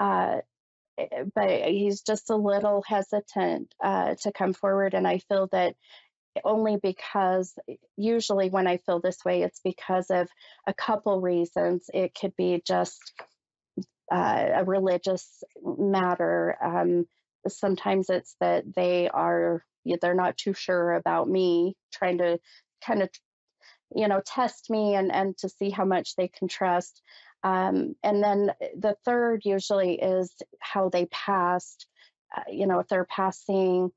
Uh, 0.00 0.40
eh, 0.98 1.24
but 1.34 1.48
he's 1.68 2.02
just 2.02 2.30
a 2.30 2.36
little 2.36 2.82
hesitant 2.86 3.72
uh, 3.82 4.16
to 4.22 4.32
come 4.32 4.52
forward, 4.52 4.94
and 4.94 5.06
I 5.06 5.18
feel 5.18 5.48
that 5.52 5.76
only 6.44 6.76
because 6.76 7.54
usually 7.96 8.50
when 8.50 8.66
I 8.66 8.78
feel 8.78 9.00
this 9.00 9.24
way, 9.24 9.42
it's 9.42 9.60
because 9.62 10.10
of 10.10 10.28
a 10.66 10.74
couple 10.74 11.20
reasons. 11.20 11.88
It 11.92 12.14
could 12.14 12.34
be 12.36 12.62
just 12.66 13.00
uh, 14.10 14.48
a 14.54 14.64
religious 14.64 15.42
matter. 15.62 16.56
Um, 16.62 17.06
sometimes 17.48 18.10
it's 18.10 18.36
that 18.40 18.64
they 18.74 19.08
are 19.08 19.64
they're 20.00 20.14
not 20.14 20.36
too 20.36 20.52
sure 20.52 20.92
about 20.92 21.28
me, 21.28 21.76
trying 21.92 22.18
to 22.18 22.38
kind 22.84 23.02
of 23.02 23.10
you 23.94 24.08
know 24.08 24.20
test 24.24 24.68
me 24.68 24.94
and 24.94 25.12
and 25.12 25.36
to 25.38 25.48
see 25.48 25.70
how 25.70 25.84
much 25.84 26.16
they 26.16 26.28
can 26.28 26.48
trust. 26.48 27.02
Um, 27.42 27.94
and 28.02 28.22
then 28.22 28.52
the 28.76 28.96
third 29.04 29.42
usually 29.44 29.94
is 29.94 30.32
how 30.60 30.88
they 30.88 31.06
passed. 31.06 31.86
Uh, 32.36 32.42
you 32.50 32.66
know, 32.66 32.80
if 32.80 32.88
they're 32.88 33.06
passing 33.06 33.92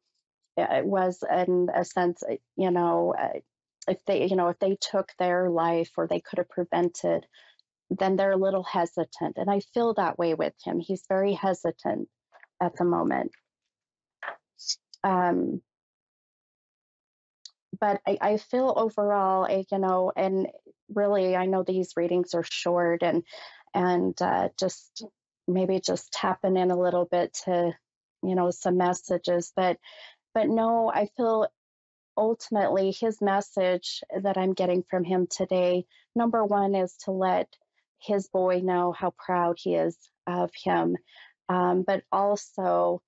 it 0.59 0.85
was 0.85 1.23
in 1.29 1.69
a 1.73 1.85
sense, 1.85 2.23
uh, 2.23 2.35
you 2.55 2.71
know, 2.71 3.13
uh, 3.17 3.39
if 3.87 3.97
they, 4.05 4.27
you 4.27 4.35
know, 4.35 4.49
if 4.49 4.59
they 4.59 4.77
took 4.79 5.09
their 5.17 5.49
life 5.49 5.91
or 5.97 6.07
they 6.07 6.19
could 6.19 6.37
have 6.39 6.49
prevented, 6.49 7.25
then 7.89 8.15
they're 8.15 8.31
a 8.31 8.37
little 8.37 8.63
hesitant. 8.63 9.37
And 9.37 9.49
I 9.49 9.61
feel 9.73 9.93
that 9.95 10.17
way 10.19 10.33
with 10.33 10.53
him. 10.63 10.79
He's 10.79 11.03
very 11.09 11.33
hesitant 11.33 12.07
at 12.61 12.75
the 12.75 12.85
moment. 12.85 13.31
Um, 15.03 15.61
but 17.79 18.01
I, 18.05 18.17
I 18.21 18.37
feel 18.37 18.73
overall, 18.75 19.45
I, 19.45 19.65
you 19.71 19.79
know, 19.79 20.11
and 20.15 20.47
really, 20.93 21.35
I 21.35 21.45
know 21.45 21.63
these 21.63 21.93
readings 21.95 22.33
are 22.33 22.43
short 22.43 23.03
and 23.03 23.23
and 23.73 24.19
uh, 24.21 24.49
just 24.59 25.05
maybe 25.47 25.79
just 25.79 26.11
tapping 26.11 26.57
in 26.57 26.71
a 26.71 26.79
little 26.79 27.05
bit 27.05 27.33
to, 27.45 27.73
you 28.23 28.35
know, 28.35 28.51
some 28.51 28.77
messages, 28.77 29.51
but 29.55 29.77
but 30.33 30.47
no, 30.47 30.91
I 30.93 31.07
feel 31.17 31.47
ultimately 32.17 32.91
his 32.91 33.21
message 33.21 34.01
that 34.23 34.37
I'm 34.37 34.53
getting 34.53 34.83
from 34.89 35.03
him 35.03 35.27
today, 35.29 35.85
number 36.15 36.43
one, 36.43 36.75
is 36.75 36.95
to 37.05 37.11
let 37.11 37.47
his 37.99 38.27
boy 38.27 38.61
know 38.63 38.91
how 38.91 39.13
proud 39.17 39.57
he 39.59 39.75
is 39.75 39.97
of 40.27 40.51
him. 40.63 40.97
Um, 41.47 41.83
but 41.83 42.03
also, 42.11 43.01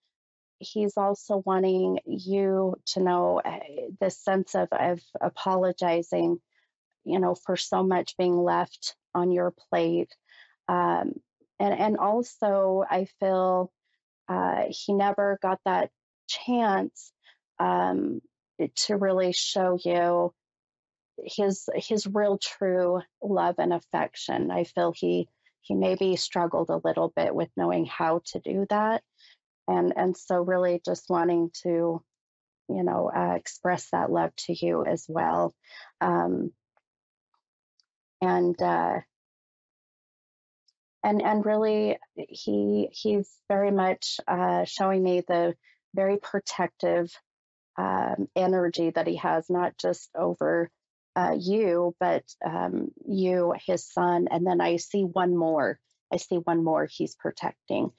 he's 0.60 0.98
also 0.98 1.44
wanting 1.46 2.00
you 2.06 2.76
to 2.88 3.02
know 3.02 3.42
uh, 3.44 3.60
this 4.00 4.18
sense 4.24 4.56
of, 4.56 4.70
of 4.72 5.00
apologizing, 5.20 6.40
you 7.04 7.20
know, 7.20 7.36
for 7.36 7.58
so 7.58 7.84
much 7.84 8.18
being 8.18 8.38
left 8.38 8.96
on 9.14 9.32
your 9.32 9.54
plate. 9.70 10.16
Um, 10.68 11.14
and, 11.60 11.80
and 11.80 11.98
also, 11.98 12.84
I 12.90 13.06
feel 13.20 13.72
uh, 14.28 14.64
he 14.70 14.94
never 14.94 15.38
got 15.42 15.60
that 15.66 15.92
chance 16.46 17.12
um, 17.60 18.22
to 18.76 18.96
really 18.98 19.34
show 19.34 19.78
you 19.84 20.34
his 21.24 21.70
his 21.76 22.08
real 22.08 22.38
true 22.38 23.02
love 23.22 23.56
and 23.60 23.74
affection. 23.74 24.52
I 24.52 24.64
feel 24.64 24.94
he 24.96 25.28
he 25.62 25.76
maybe 25.76 26.16
struggled 26.16 26.70
a 26.70 26.82
little 26.84 27.12
bit 27.16 27.36
with 27.36 27.50
knowing 27.56 27.86
how 27.86 28.22
to 28.28 28.40
do 28.40 28.66
that, 28.70 29.04
and 29.68 29.94
and 29.96 30.18
so 30.18 30.42
really 30.42 30.82
just 30.86 31.10
wanting 31.10 31.52
to, 31.64 32.02
you 32.70 32.84
know, 32.84 33.12
uh, 33.16 33.36
express 33.36 33.90
that 33.92 34.12
love 34.12 34.36
to 34.48 34.54
you 34.54 34.86
as 34.86 35.06
well, 35.08 35.54
um, 36.02 36.52
and. 38.22 38.60
Uh, 38.62 39.02
and 41.04 41.22
and 41.24 41.46
really 41.46 41.98
he 42.16 42.88
he's 42.92 43.28
very 43.48 43.72
much 43.72 44.20
uh, 44.28 44.66
showing 44.66 45.02
me 45.02 45.22
the 45.28 45.56
very 45.96 46.18
protective 46.18 47.12
um, 47.78 48.28
energy 48.36 48.92
that 48.92 49.08
he 49.08 49.18
has 49.18 49.50
not 49.50 49.78
just 49.78 50.10
over 50.16 50.70
uh, 51.16 51.36
you 51.38 51.96
but 52.00 52.24
um, 52.46 52.90
you 53.08 53.54
his 53.66 53.86
son 53.92 54.28
and 54.32 54.46
then 54.48 54.62
i 54.62 54.78
see 54.78 55.04
one 55.04 55.36
more. 55.36 55.80
I 56.14 56.18
see 56.18 56.38
one 56.38 56.64
more 56.64 56.88
he's 56.92 57.16
protecting 57.16 57.92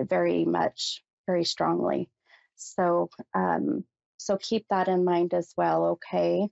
very 0.00 0.44
much 0.44 1.02
very 1.26 1.44
strongly. 1.44 2.10
So 2.56 3.10
um, 3.34 3.84
so 4.18 4.36
keep 4.38 4.66
that 4.70 4.88
in 4.88 5.04
mind 5.04 5.34
as 5.34 5.52
well 5.56 5.86
okay? 5.98 6.48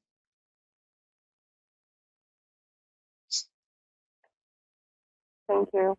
Thank 5.48 5.68
you. 5.74 5.96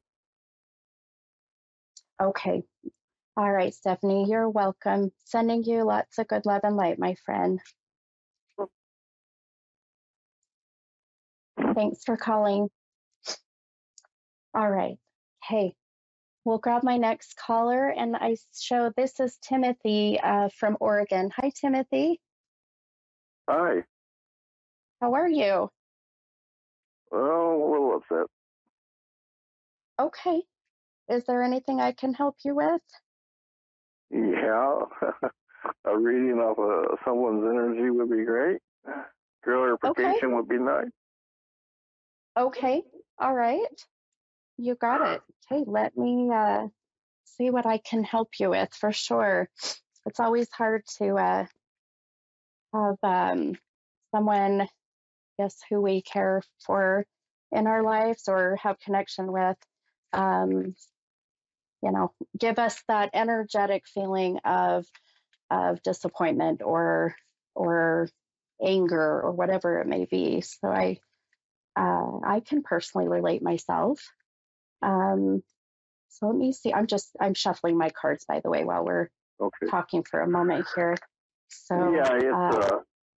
okay 2.21 2.63
all 3.39 3.53
right 3.53 3.73
stephanie 3.73 4.25
you're 4.27 4.49
welcome 4.49 5.13
sending 5.23 5.63
you 5.63 5.85
lots 5.85 6.17
of 6.17 6.27
good 6.27 6.45
love 6.45 6.59
and 6.63 6.75
light 6.75 6.99
my 6.99 7.15
friend 7.25 7.61
thanks 11.73 12.03
for 12.05 12.17
calling 12.17 12.67
all 14.53 14.69
right 14.69 14.97
hey 15.41 15.73
we'll 16.43 16.57
grab 16.57 16.83
my 16.83 16.97
next 16.97 17.37
caller 17.37 17.87
and 17.87 18.13
i 18.17 18.35
show 18.53 18.91
this 18.97 19.21
is 19.21 19.37
timothy 19.41 20.19
uh, 20.19 20.49
from 20.57 20.75
oregon 20.81 21.31
hi 21.33 21.49
timothy 21.55 22.19
Hi. 23.49 23.83
how 24.99 25.13
are 25.13 25.29
you 25.29 25.69
Well, 27.09 27.21
a 27.21 27.67
little 27.71 27.95
upset. 27.95 28.27
Okay. 29.97 30.43
Is 31.09 31.23
there 31.23 31.41
anything 31.41 31.79
I 31.81 31.91
can 31.93 32.13
help 32.13 32.35
you 32.45 32.53
with? 32.53 32.81
Yeah, 34.11 34.79
a 35.85 35.97
reading 35.97 36.39
of 36.39 36.57
uh, 36.59 36.95
someone's 37.05 37.43
energy 37.43 37.89
would 37.89 38.09
be 38.09 38.23
great. 38.23 38.59
Clarification 39.43 40.35
would 40.35 40.47
be 40.47 40.57
nice. 40.57 40.87
Okay. 42.37 42.83
All 43.19 43.33
right. 43.33 43.85
You 44.57 44.75
got 44.75 45.07
it. 45.07 45.21
Okay, 45.51 45.63
let 45.67 45.97
me 45.97 46.29
uh, 46.33 46.67
see 47.25 47.49
what 47.49 47.65
I 47.65 47.77
can 47.77 48.03
help 48.03 48.29
you 48.39 48.51
with 48.51 48.73
for 48.73 48.91
sure. 48.91 49.49
It's 50.05 50.19
always 50.19 50.49
hard 50.51 50.83
to 50.97 51.15
uh, 51.15 51.45
have 52.73 52.97
um, 53.03 53.55
someone, 54.13 54.67
guess, 55.37 55.57
who 55.69 55.81
we 55.81 56.01
care 56.01 56.41
for 56.65 57.05
in 57.51 57.67
our 57.67 57.83
lives 57.83 58.27
or 58.27 58.57
have 58.57 58.79
connection 58.79 59.31
with, 59.31 59.57
um, 60.13 60.75
you 61.81 61.91
know, 61.91 62.11
give 62.37 62.59
us 62.59 62.81
that 62.87 63.11
energetic 63.13 63.87
feeling 63.87 64.39
of 64.45 64.85
of 65.49 65.81
disappointment 65.83 66.61
or 66.63 67.15
or 67.55 68.09
anger 68.61 69.21
or 69.21 69.31
whatever 69.31 69.79
it 69.79 69.87
may 69.87 70.05
be. 70.05 70.41
So 70.41 70.67
I 70.67 70.99
uh, 71.75 72.19
I 72.25 72.41
can 72.41 72.63
personally 72.63 73.07
relate 73.07 73.41
myself. 73.41 74.01
Um, 74.81 75.43
so 76.09 76.27
let 76.27 76.35
me 76.35 76.51
see. 76.51 76.73
I'm 76.73 76.87
just 76.87 77.15
I'm 77.19 77.33
shuffling 77.33 77.77
my 77.77 77.89
cards 77.89 78.25
by 78.27 78.41
the 78.41 78.49
way 78.49 78.63
while 78.63 78.83
we're 78.83 79.09
Okay. 79.41 79.67
talking 79.69 80.03
for 80.03 80.19
a 80.19 80.27
moment 80.27 80.67
here. 80.75 80.97
So 81.47 81.93
yeah, 81.95 82.13
it's 82.15 82.25
uh, 82.33 82.75
uh, 82.75 82.79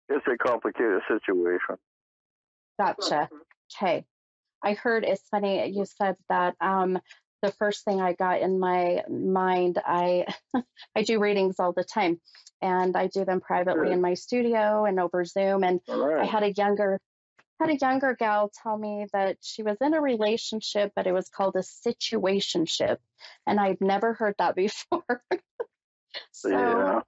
it's 0.10 0.26
a 0.28 0.38
complicated 0.38 1.02
situation. 1.08 1.78
Gotcha. 2.78 3.30
Okay. 3.74 4.06
I 4.64 4.74
heard 4.74 5.06
it's 5.06 5.28
funny 5.30 5.70
you 5.70 5.86
said 5.86 6.18
that 6.28 6.56
um 6.60 7.00
the 7.42 7.52
first 7.54 7.86
thing 7.86 8.02
I 8.02 8.14
got 8.14 8.42
in 8.42 8.60
my 8.60 9.04
mind 9.10 9.80
I 9.86 10.26
I 10.96 11.04
do 11.04 11.20
readings 11.20 11.56
all 11.60 11.74
the 11.74 11.84
time 11.84 12.20
and 12.62 12.96
I 12.96 13.08
do 13.08 13.26
them 13.26 13.40
privately 13.42 13.88
Sure. 13.88 13.94
in 13.94 14.02
my 14.02 14.14
studio 14.16 14.86
and 14.86 15.00
over 15.00 15.24
Zoom 15.26 15.64
and 15.64 15.80
All 15.88 16.20
I 16.20 16.26
had 16.26 16.44
a 16.44 16.52
younger 16.52 17.00
had 17.60 17.70
a 17.70 17.76
younger 17.76 18.16
gal 18.18 18.50
tell 18.64 18.78
me 18.78 19.06
that 19.12 19.38
she 19.42 19.64
was 19.64 19.78
in 19.82 19.94
a 19.94 20.02
relationship 20.02 20.92
but 20.96 21.08
it 21.08 21.12
was 21.14 21.30
called 21.30 21.56
a 21.56 21.60
situationship 21.88 22.98
and 23.46 23.60
I'd 23.60 23.82
never 23.82 24.14
heard 24.14 24.36
that 24.40 24.56
before. 24.66 25.24
so 26.32 26.50
yeah. 26.50 27.00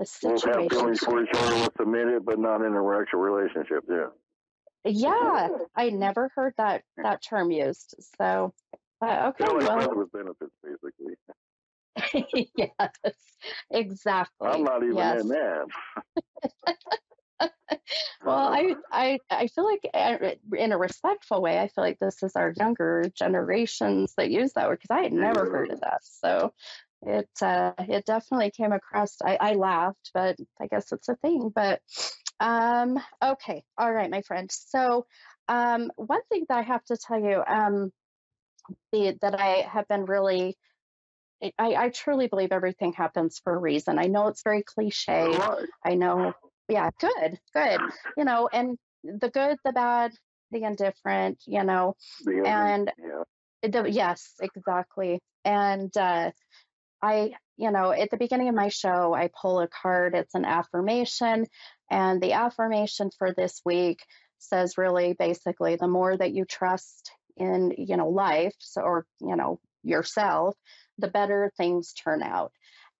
a 0.00 0.04
Both 0.22 0.44
have 0.44 0.68
feelings 0.68 1.00
for 1.00 1.22
each 1.22 1.30
other 1.34 1.54
with 1.62 1.80
a 1.80 1.86
minute, 1.86 2.24
but 2.24 2.38
not 2.38 2.62
in 2.62 2.74
a 2.74 3.00
actual 3.00 3.20
relationship. 3.20 3.84
Yeah. 3.88 4.06
Yeah, 4.86 5.48
I 5.74 5.90
never 5.90 6.30
heard 6.34 6.54
that 6.58 6.82
that 6.98 7.22
term 7.22 7.50
used. 7.50 7.94
So, 8.18 8.52
uh, 9.02 9.30
okay, 9.30 9.44
like 9.44 9.68
well, 9.68 9.80
friends 9.80 9.92
with 9.96 10.12
benefits, 10.12 10.54
basically. 10.62 11.14
yes, 12.56 12.90
exactly. 13.70 14.48
I'm 14.48 14.64
not 14.64 14.82
even 14.82 14.96
yes. 14.96 15.22
in 15.22 15.28
that. 15.28 15.66
Well, 18.24 18.48
I, 18.48 18.74
I, 18.90 19.18
I 19.30 19.46
feel 19.48 19.66
like, 19.66 19.86
uh, 19.92 20.16
in 20.56 20.72
a 20.72 20.78
respectful 20.78 21.42
way, 21.42 21.58
I 21.58 21.68
feel 21.68 21.84
like 21.84 21.98
this 21.98 22.22
is 22.22 22.36
our 22.36 22.54
younger 22.56 23.04
generations 23.14 24.14
that 24.16 24.30
use 24.30 24.54
that 24.54 24.68
word 24.68 24.78
because 24.80 24.96
I 24.96 25.02
had 25.02 25.12
never 25.12 25.50
heard 25.50 25.70
of 25.70 25.80
that. 25.80 26.00
So, 26.02 26.52
it, 27.02 27.28
uh, 27.42 27.72
it 27.78 28.06
definitely 28.06 28.50
came 28.50 28.72
across. 28.72 29.16
I, 29.22 29.36
I 29.38 29.52
laughed, 29.54 30.10
but 30.14 30.36
I 30.60 30.68
guess 30.68 30.90
it's 30.92 31.08
a 31.10 31.16
thing. 31.16 31.52
But, 31.54 31.82
um, 32.40 32.98
okay, 33.22 33.62
all 33.76 33.92
right, 33.92 34.10
my 34.10 34.22
friend. 34.22 34.50
So, 34.50 35.04
um, 35.48 35.92
one 35.96 36.22
thing 36.30 36.46
that 36.48 36.58
I 36.58 36.62
have 36.62 36.84
to 36.86 36.96
tell 36.96 37.20
you, 37.20 37.42
um, 37.46 37.92
the, 38.92 39.16
that 39.22 39.38
I 39.38 39.66
have 39.68 39.88
been 39.88 40.04
really 40.04 40.56
I, 41.58 41.74
I 41.74 41.88
truly 41.90 42.26
believe 42.28 42.52
everything 42.52 42.92
happens 42.92 43.40
for 43.42 43.54
a 43.54 43.58
reason. 43.58 43.98
I 43.98 44.06
know 44.06 44.28
it's 44.28 44.42
very 44.42 44.62
cliche. 44.62 45.26
Right. 45.26 45.66
I 45.84 45.94
know, 45.94 46.32
yeah, 46.68 46.90
good, 46.98 47.38
good. 47.52 47.80
You 48.16 48.24
know, 48.24 48.48
and 48.50 48.78
the 49.02 49.28
good, 49.28 49.58
the 49.64 49.72
bad, 49.72 50.12
the 50.50 50.62
indifferent, 50.62 51.42
you 51.46 51.64
know, 51.64 51.96
The 52.24 52.44
and 52.46 52.90
yeah. 53.62 53.68
the, 53.68 53.90
yes, 53.90 54.34
exactly. 54.40 55.20
And 55.44 55.94
uh, 55.96 56.30
I, 57.02 57.32
you 57.56 57.70
know, 57.70 57.90
at 57.90 58.10
the 58.10 58.16
beginning 58.16 58.48
of 58.48 58.54
my 58.54 58.68
show, 58.68 59.12
I 59.14 59.28
pull 59.40 59.60
a 59.60 59.68
card. 59.68 60.14
It's 60.14 60.34
an 60.34 60.44
affirmation. 60.44 61.46
And 61.90 62.22
the 62.22 62.32
affirmation 62.32 63.10
for 63.18 63.34
this 63.34 63.60
week 63.64 63.98
says 64.38 64.78
really 64.78 65.14
basically 65.18 65.76
the 65.76 65.88
more 65.88 66.16
that 66.16 66.32
you 66.32 66.44
trust 66.44 67.12
in, 67.36 67.74
you 67.78 67.96
know, 67.96 68.08
life 68.08 68.54
so, 68.58 68.82
or, 68.82 69.06
you 69.20 69.36
know, 69.36 69.60
yourself, 69.82 70.56
the 70.98 71.08
better 71.08 71.52
things 71.56 71.92
turn 71.92 72.22
out. 72.22 72.52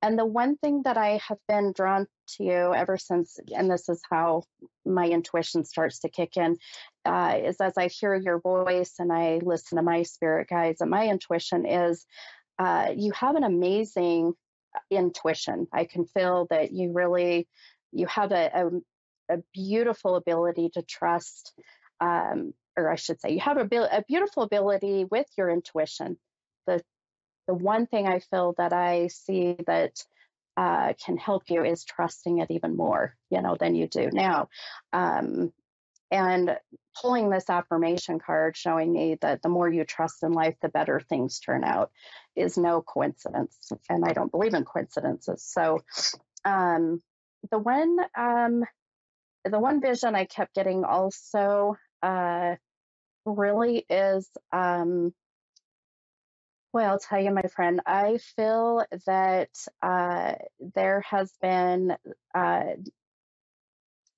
And 0.03 0.19
the 0.19 0.27
one 0.27 0.57
thing 0.57 0.83
that 0.85 0.99
I 0.99 1.19
have 1.29 1.39
been 1.49 1.73
drawn 1.73 2.07
to 2.37 2.45
you 2.45 2.75
ever 2.75 2.99
since, 2.99 3.39
and 3.57 3.71
this 3.71 3.89
is 3.89 4.03
how 4.11 4.43
my 4.85 5.07
intuition 5.09 5.65
starts 5.65 6.01
to 6.01 6.11
kick 6.11 6.37
in, 6.37 6.59
uh, 7.07 7.39
is 7.43 7.59
as 7.59 7.79
I 7.79 7.89
hear 7.89 8.15
your 8.15 8.39
voice 8.41 8.95
and 8.99 9.11
I 9.11 9.41
listen 9.43 9.77
to 9.77 9.83
my 9.83 10.03
spirit 10.03 10.49
guides, 10.51 10.83
and 10.83 10.91
my 10.91 11.09
intuition 11.09 11.65
is 11.65 12.05
uh, 12.59 12.89
you 12.95 13.13
have 13.13 13.37
an 13.37 13.45
amazing 13.45 14.35
intuition. 14.91 15.69
I 15.73 15.85
can 15.85 16.05
feel 16.05 16.49
that 16.51 16.73
you 16.73 16.93
really 16.93 17.49
you 17.93 18.07
have 18.07 18.33
a, 18.33 18.51
a, 19.31 19.37
a 19.37 19.43
beautiful 19.55 20.17
ability 20.17 20.71
to 20.75 20.83
trust, 20.83 21.55
um, 22.01 22.53
or 22.77 22.91
I 22.91 22.97
should 22.97 23.21
say, 23.21 23.31
you 23.31 23.41
have 23.41 23.57
a, 23.57 23.99
a 23.99 24.05
beautiful 24.07 24.43
ability 24.43 25.05
with 25.05 25.27
your 25.37 25.51
intuition. 25.51 26.19
The 26.67 26.83
the 27.47 27.55
one 27.55 27.87
thing 27.87 28.07
I 28.07 28.21
feel 28.21 28.55
that 28.57 28.73
I 28.73 29.09
see 29.09 29.57
that 29.67 30.03
uh, 30.57 30.95
can 31.05 31.17
help 31.17 31.45
you 31.49 31.65
is 31.65 31.85
trusting 31.85 32.39
it 32.39 32.51
even 32.51 32.77
more, 32.77 33.17
you 33.31 33.43
know, 33.43 33.57
than 33.59 33.75
you 33.75 33.87
do 33.87 34.11
now. 34.13 34.49
Um, 34.93 35.53
and 36.11 36.57
pulling 37.01 37.29
this 37.29 37.51
affirmation 37.51 38.21
card 38.21 38.57
showing 38.57 38.93
me 38.93 39.19
that 39.21 39.43
the 39.43 39.49
more 39.49 39.69
you 39.69 39.85
trust 39.85 40.23
in 40.23 40.33
life, 40.33 40.55
the 40.63 40.69
better 40.69 41.01
things 41.01 41.41
turn 41.41 41.65
out 41.65 41.91
is 42.37 42.57
no 42.57 42.83
coincidence. 42.83 43.73
And 43.89 44.05
I 44.05 44.13
don't 44.13 44.31
believe 44.31 44.55
in 44.55 44.65
coincidences. 44.65 45.43
So 45.45 45.81
um, 46.45 47.03
the 47.51 47.59
one 47.59 47.99
um, 48.17 48.65
the 49.45 49.59
one 49.59 49.81
vision 49.81 50.15
I 50.15 50.25
kept 50.25 50.55
getting 50.55 50.85
also 50.85 51.77
uh, 52.03 52.55
really 53.25 53.85
is 53.89 54.29
um, 54.53 55.13
well, 56.75 56.91
I'll 56.91 56.99
tell 56.99 57.23
you, 57.23 57.31
my 57.31 57.47
friend, 57.55 57.81
I 57.87 58.19
feel 58.35 58.85
that 59.07 59.51
uh, 59.81 60.33
there 60.75 61.03
has 61.03 61.33
been 61.41 61.97
uh, 62.35 62.65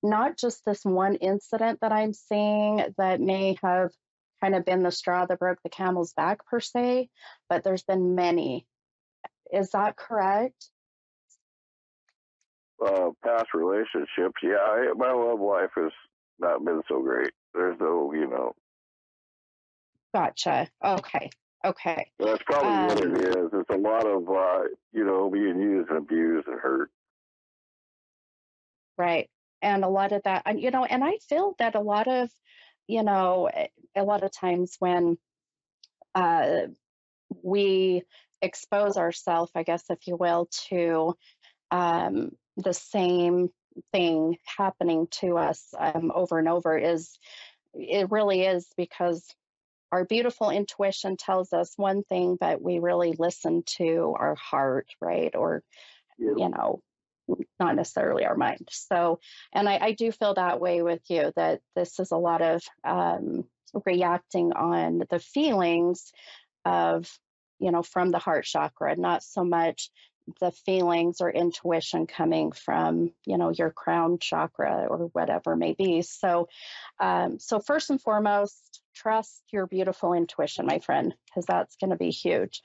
not 0.01 0.39
just 0.39 0.65
this 0.65 0.83
one 0.83 1.15
incident 1.15 1.81
that 1.81 1.91
I'm 1.91 2.13
seeing 2.13 2.83
that 2.97 3.21
may 3.21 3.57
have 3.61 3.91
kind 4.41 4.55
of 4.55 4.65
been 4.65 4.81
the 4.81 4.91
straw 4.91 5.27
that 5.27 5.37
broke 5.37 5.59
the 5.61 5.69
camel's 5.69 6.13
back, 6.13 6.47
per 6.47 6.59
se, 6.59 7.09
but 7.47 7.63
there's 7.63 7.83
been 7.83 8.15
many. 8.15 8.65
Is 9.53 9.69
that 9.71 9.95
correct? 9.95 10.71
Uh, 12.83 13.09
past 13.23 13.53
relationships. 13.53 14.41
Yeah, 14.41 14.57
I, 14.57 14.93
my 14.95 15.11
love 15.11 15.39
life 15.39 15.71
has 15.75 15.91
not 16.39 16.65
been 16.65 16.81
so 16.87 17.03
great. 17.03 17.33
There's 17.53 17.77
no, 17.79 18.13
you 18.13 18.27
know, 18.27 18.53
Gotcha. 20.17 20.67
Okay. 20.83 21.29
Okay. 21.63 22.11
that's 22.17 22.41
probably 22.43 22.71
what 22.87 23.05
Um, 23.05 23.15
it 23.17 23.37
is. 23.37 23.49
It's 23.53 23.69
a 23.69 23.77
lot 23.77 24.07
of, 24.07 24.27
uh, 24.27 24.63
you 24.91 25.05
know, 25.05 25.29
being 25.29 25.61
used 25.61 25.89
and 25.89 25.99
abused 25.99 26.47
and 26.47 26.59
hurt. 26.59 26.89
Right. 28.97 29.29
And 29.61 29.83
a 29.83 29.87
lot 29.87 30.13
of 30.13 30.23
that, 30.23 30.41
and 30.47 30.59
you 30.59 30.71
know, 30.71 30.85
and 30.85 31.03
I 31.03 31.19
feel 31.29 31.53
that 31.59 31.75
a 31.75 31.81
lot 31.81 32.07
of, 32.07 32.31
you 32.87 33.03
know, 33.03 33.47
eh, 33.53 33.67
a 33.95 34.03
lot 34.03 34.23
of 34.23 34.31
times 34.31 34.75
when 34.79 35.19
uh, 36.15 36.61
we 37.43 38.01
expose 38.41 38.97
ourselves, 38.97 39.51
I 39.53 39.61
guess, 39.61 39.83
if 39.91 40.07
you 40.07 40.15
will, 40.15 40.49
to 40.69 41.15
um, 41.69 42.31
the 42.55 42.73
same 42.73 43.49
thing 43.91 44.37
happening 44.57 45.09
to 45.19 45.37
us 45.37 45.75
um, 45.77 46.11
over 46.15 46.39
and 46.39 46.49
over, 46.49 46.75
is 46.75 47.19
it 47.75 48.09
really 48.09 48.41
is 48.41 48.67
because 48.77 49.23
our 49.91 50.05
beautiful 50.05 50.49
intuition 50.49 51.17
tells 51.17 51.53
us 51.53 51.73
one 51.77 52.03
thing, 52.03 52.37
but 52.39 52.61
we 52.61 52.79
really 52.79 53.15
listen 53.17 53.63
to 53.77 54.15
our 54.17 54.35
heart, 54.35 54.87
right? 55.01 55.35
Or 55.35 55.63
Yeah. 56.17 56.33
you 56.37 56.49
know, 56.49 56.81
not 57.59 57.75
necessarily 57.75 58.25
our 58.25 58.35
mind. 58.35 58.69
So, 58.71 59.19
and 59.53 59.67
I, 59.67 59.77
I 59.77 59.91
do 59.91 60.11
feel 60.11 60.33
that 60.35 60.59
way 60.59 60.81
with 60.81 61.01
you 61.09 61.31
that 61.35 61.61
this 61.75 61.99
is 61.99 62.11
a 62.11 62.17
lot 62.17 62.41
of 62.41 62.63
um, 62.83 63.45
reacting 63.85 64.53
on 64.53 65.03
the 65.09 65.19
feelings 65.19 66.11
of, 66.65 67.09
you 67.59 67.71
know, 67.71 67.83
from 67.83 68.11
the 68.11 68.19
heart 68.19 68.45
chakra, 68.45 68.95
not 68.95 69.23
so 69.23 69.43
much 69.43 69.89
the 70.41 70.51
feelings 70.51 71.21
or 71.21 71.29
intuition 71.29 72.05
coming 72.05 72.51
from, 72.51 73.11
you 73.25 73.37
know, 73.37 73.49
your 73.49 73.71
crown 73.71 74.19
chakra 74.19 74.87
or 74.89 75.09
whatever 75.13 75.55
may 75.55 75.73
be. 75.73 76.01
So, 76.01 76.49
um, 76.99 77.39
so 77.39 77.59
first 77.59 77.89
and 77.89 78.01
foremost, 78.01 78.81
trust 78.97 79.41
your 79.51 79.67
beautiful 79.67 80.13
intuition, 80.13 80.65
my 80.65 80.79
friend, 80.79 81.13
because 81.25 81.45
that's 81.45 81.75
going 81.77 81.91
to 81.91 81.97
be 81.97 82.09
huge. 82.09 82.61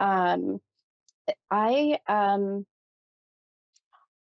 Um, 0.00 0.60
I 1.50 1.98
um, 2.08 2.66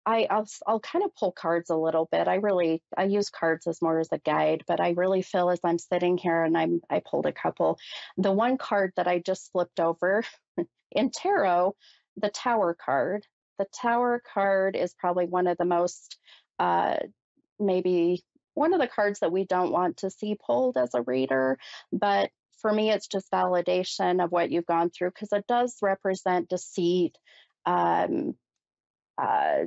I 0.06 0.28
I'll, 0.30 0.48
I'll 0.66 0.80
kind 0.80 1.06
of 1.06 1.16
pull 1.16 1.32
cards 1.32 1.70
a 1.70 1.76
little 1.76 2.08
bit. 2.12 2.28
I 2.28 2.36
really 2.36 2.82
I 2.98 3.04
use 3.04 3.30
cards 3.30 3.68
as 3.68 3.82
more 3.82 4.00
as 4.00 4.10
a 4.12 4.18
guide, 4.18 4.64
but 4.68 4.80
I 4.80 4.92
really 4.92 5.22
feel 5.22 5.50
as 5.50 5.60
I'm 5.64 5.78
sitting 5.78 6.18
here 6.18 6.44
and 6.44 6.58
I'm 6.58 6.82
I 6.90 7.02
pulled 7.06 7.26
a 7.26 7.32
couple. 7.32 7.78
The 8.18 8.32
one 8.32 8.58
card 8.58 8.94
that 8.96 9.08
I 9.08 9.20
just 9.20 9.52
flipped 9.52 9.80
over 9.80 10.24
in 10.92 11.12
tarot, 11.12 11.76
the 12.18 12.30
Tower 12.30 12.76
card. 12.84 13.26
The 13.60 13.68
Tower 13.82 14.22
card 14.34 14.76
is 14.76 14.94
probably 14.94 15.26
one 15.26 15.48
of 15.48 15.58
the 15.58 15.66
most 15.66 16.18
uh, 16.60 16.96
maybe 17.60 18.24
one 18.60 18.74
of 18.74 18.82
the 18.82 18.88
cards 18.88 19.22
that 19.22 19.32
we 19.32 19.46
don't 19.46 19.72
want 19.72 19.98
to 19.98 20.10
see 20.10 20.36
pulled 20.36 20.76
as 20.76 20.94
a 20.94 21.02
reader, 21.02 21.58
but 21.94 22.30
for 22.62 22.74
me, 22.74 22.92
it's 22.92 23.08
just 23.08 23.32
validation 23.32 24.22
of 24.22 24.34
what 24.34 24.52
you've 24.52 24.66
gone 24.66 24.90
through 24.90 25.12
because 25.12 25.32
it 25.32 25.48
does 25.48 25.78
represent 25.82 26.50
deceit, 26.50 27.18
um, 27.66 28.36
uh, 29.18 29.60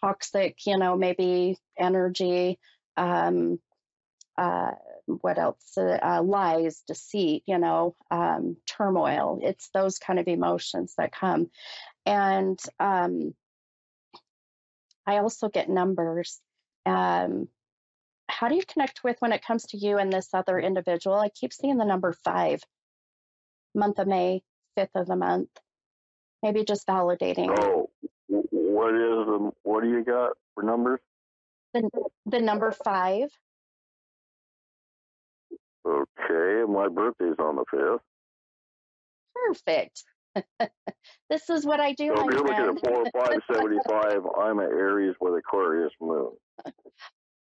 toxic, 0.00 0.56
you 0.66 0.78
know, 0.78 0.96
maybe 0.96 1.58
energy, 1.78 2.58
um, 2.96 3.60
uh, 4.38 4.70
what 5.04 5.38
else? 5.38 5.76
Uh, 5.76 5.98
uh, 6.02 6.22
lies, 6.22 6.82
deceit, 6.86 7.42
you 7.46 7.58
know, 7.58 7.96
um, 8.10 8.56
turmoil. 8.66 9.40
It's 9.42 9.68
those 9.74 9.98
kind 9.98 10.18
of 10.18 10.26
emotions 10.26 10.94
that 10.96 11.12
come. 11.12 11.50
And 12.06 12.58
um, 12.80 13.34
I 15.06 15.18
also 15.18 15.50
get 15.50 15.68
numbers. 15.68 16.40
Um, 16.86 17.48
how 18.38 18.46
do 18.46 18.54
you 18.54 18.62
connect 18.62 19.02
with 19.02 19.16
when 19.18 19.32
it 19.32 19.44
comes 19.44 19.64
to 19.64 19.76
you 19.76 19.98
and 19.98 20.12
this 20.12 20.28
other 20.32 20.60
individual? 20.60 21.16
I 21.16 21.28
keep 21.28 21.52
seeing 21.52 21.76
the 21.76 21.84
number 21.84 22.12
five, 22.12 22.62
month 23.74 23.98
of 23.98 24.06
May, 24.06 24.42
fifth 24.76 24.94
of 24.94 25.08
the 25.08 25.16
month. 25.16 25.48
Maybe 26.40 26.62
just 26.62 26.86
validating. 26.86 27.52
Oh, 27.58 27.90
what 28.28 28.94
is 28.94 29.26
the 29.26 29.50
what 29.64 29.82
do 29.82 29.90
you 29.90 30.04
got 30.04 30.34
for 30.54 30.62
numbers? 30.62 31.00
The, 31.74 31.90
the 32.26 32.38
number 32.38 32.70
five. 32.70 33.28
Okay, 35.84 36.72
my 36.72 36.86
birthday's 36.88 37.40
on 37.40 37.56
the 37.56 37.64
fifth. 37.68 38.04
Perfect. 39.34 40.04
this 41.28 41.50
is 41.50 41.66
what 41.66 41.80
I 41.80 41.92
do. 41.92 42.14
So 42.14 42.28
if 42.28 42.34
you're 42.34 42.46
friend. 42.46 42.66
looking 42.68 42.88
at 42.88 43.12
four 43.12 43.20
five 43.20 43.40
seventy 43.52 43.78
five, 43.88 44.20
I'm 44.40 44.60
an 44.60 44.66
Aries 44.66 45.16
with 45.20 45.34
Aquarius 45.34 45.92
moon. 46.00 46.30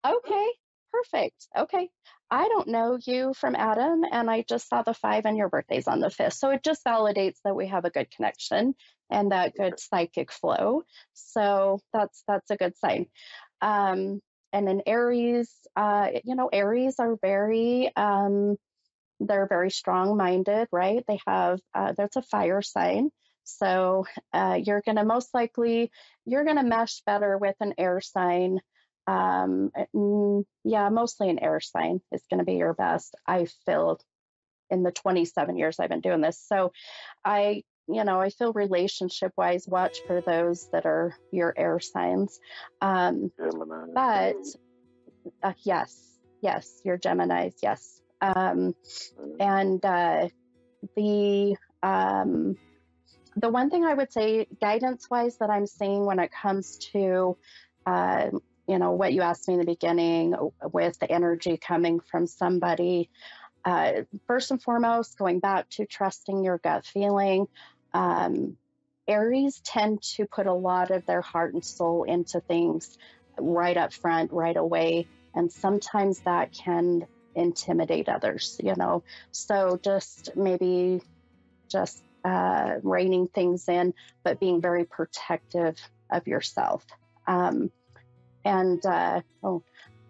Okay, 0.07 0.47
perfect. 0.95 1.49
Okay. 1.57 1.89
I 2.31 2.49
don't 2.49 2.69
know 2.69 2.99
you 3.05 3.33
from 3.35 3.55
Adam, 3.55 4.03
and 4.11 4.31
I 4.31 4.45
just 4.49 4.69
saw 4.69 4.83
the 4.83 4.95
five, 4.95 5.25
and 5.27 5.37
your 5.37 5.49
birthday's 5.49 5.87
on 5.89 6.01
the 6.01 6.11
fifth. 6.11 6.35
So 6.35 6.51
it 6.51 6.65
just 6.65 6.85
validates 6.85 7.39
that 7.45 7.55
we 7.55 7.69
have 7.69 7.85
a 7.85 7.91
good 7.91 8.11
connection 8.11 8.75
and 9.11 9.33
that 9.33 9.55
good 9.55 9.79
psychic 9.79 10.33
flow. 10.33 10.83
So 11.13 11.81
that's 11.93 12.23
that's 12.27 12.51
a 12.51 12.57
good 12.57 12.77
sign. 12.79 13.07
Um, 13.61 14.21
and 14.53 14.69
in 14.69 14.83
Aries, 14.87 15.51
uh, 15.77 16.11
you 16.25 16.35
know, 16.35 16.49
Aries 16.53 16.97
are 16.99 17.17
very 17.21 17.91
um, 17.97 18.57
they're 19.21 19.47
very 19.49 19.71
strong-minded, 19.71 20.69
right? 20.73 21.05
They 21.07 21.21
have 21.27 21.61
uh, 21.75 21.93
that's 21.97 22.17
a 22.17 22.23
fire 22.23 22.63
sign. 22.63 23.11
So 23.45 24.07
uh, 24.33 24.59
you're 24.63 24.83
going 24.83 24.97
to 24.97 25.05
most 25.05 25.35
likely 25.35 25.91
you're 26.25 26.45
going 26.45 26.57
to 26.57 26.63
mesh 26.63 27.03
better 27.07 27.37
with 27.37 27.57
an 27.61 27.75
air 27.79 28.01
sign 28.01 28.61
um, 29.07 29.71
mm, 29.95 30.45
yeah, 30.65 30.89
mostly 30.89 31.29
an 31.29 31.39
air 31.39 31.61
sign 31.61 32.01
is 32.13 32.23
going 32.31 32.39
to 32.39 32.45
be 32.45 32.55
your 32.55 32.75
best. 32.75 33.15
I 33.27 33.47
feel 33.67 34.01
in 34.71 34.83
the 34.83 34.93
27 34.93 35.57
years 35.57 35.79
I've 35.79 35.91
been 35.91 36.01
doing 36.01 36.21
this. 36.21 36.43
So 36.47 36.73
I, 37.25 37.63
you 37.87 38.05
know, 38.05 38.21
I 38.21 38.31
feel 38.31 38.53
relationship 38.53 39.33
wise, 39.37 39.67
watch 39.69 40.03
for 40.07 40.23
those 40.23 40.69
that 40.73 40.87
are 40.87 41.15
your 41.31 41.53
air 41.57 41.81
signs. 41.81 42.39
Um, 42.81 43.31
Gemini. 43.39 43.87
but 43.95 44.37
uh, 45.43 45.53
yes, 45.65 45.95
yes, 46.41 46.81
your 46.85 46.99
Geminis, 46.99 47.55
yes. 47.63 48.01
Um, 48.21 48.75
and 49.39 49.85
uh, 49.85 50.29
the, 50.97 51.57
um, 51.83 52.57
the 53.37 53.51
one 53.51 53.69
thing 53.69 53.85
I 53.85 53.93
would 53.93 54.13
say, 54.13 54.47
guidance 54.63 55.09
wise, 55.11 55.37
that 55.39 55.51
I'm 55.51 55.67
seeing 55.67 56.07
when 56.07 56.21
it 56.21 56.31
comes 56.33 56.79
to 56.93 57.37
uh, 57.85 58.31
you 58.67 58.79
know, 58.79 58.93
what 58.93 59.13
you 59.13 59.23
asked 59.23 59.49
me 59.49 59.55
in 59.55 59.61
the 59.61 59.67
beginning 59.67 60.35
with 60.73 60.99
the 60.99 61.11
energy 61.11 61.57
coming 61.57 62.01
from 62.01 62.27
somebody. 62.27 63.11
Uh, 63.65 64.03
first 64.27 64.51
and 64.51 64.63
foremost, 64.63 65.19
going 65.19 65.41
back 65.41 65.69
to 65.71 65.87
trusting 65.87 66.45
your 66.45 66.59
gut 66.59 66.85
feeling. 66.87 67.47
Um, 67.93 68.57
Aries 69.07 69.61
tend 69.65 70.03
to 70.17 70.27
put 70.27 70.47
a 70.47 70.53
lot 70.53 70.91
of 70.91 71.05
their 71.07 71.21
heart 71.21 71.55
and 71.55 71.65
soul 71.65 72.05
into 72.05 72.41
things 72.41 72.97
right 73.39 73.77
up 73.77 73.93
front, 73.93 74.33
right 74.33 74.57
away. 74.57 75.09
And 75.35 75.51
sometimes 75.51 76.21
that 76.25 76.53
can 76.53 77.07
intimidate 77.35 78.09
others, 78.09 78.57
you 78.63 78.75
know. 78.77 79.03
So 79.31 79.79
just 79.83 80.31
maybe 80.37 81.03
just 81.71 82.03
uh, 82.25 82.77
reining 82.83 83.29
things 83.29 83.69
in, 83.69 83.93
but 84.25 84.41
being 84.41 84.61
very 84.61 84.85
protective 84.85 85.77
of 86.11 86.27
yourself. 86.27 86.85
Um, 87.27 87.71
and 88.45 88.85
uh, 88.85 89.21
oh, 89.43 89.63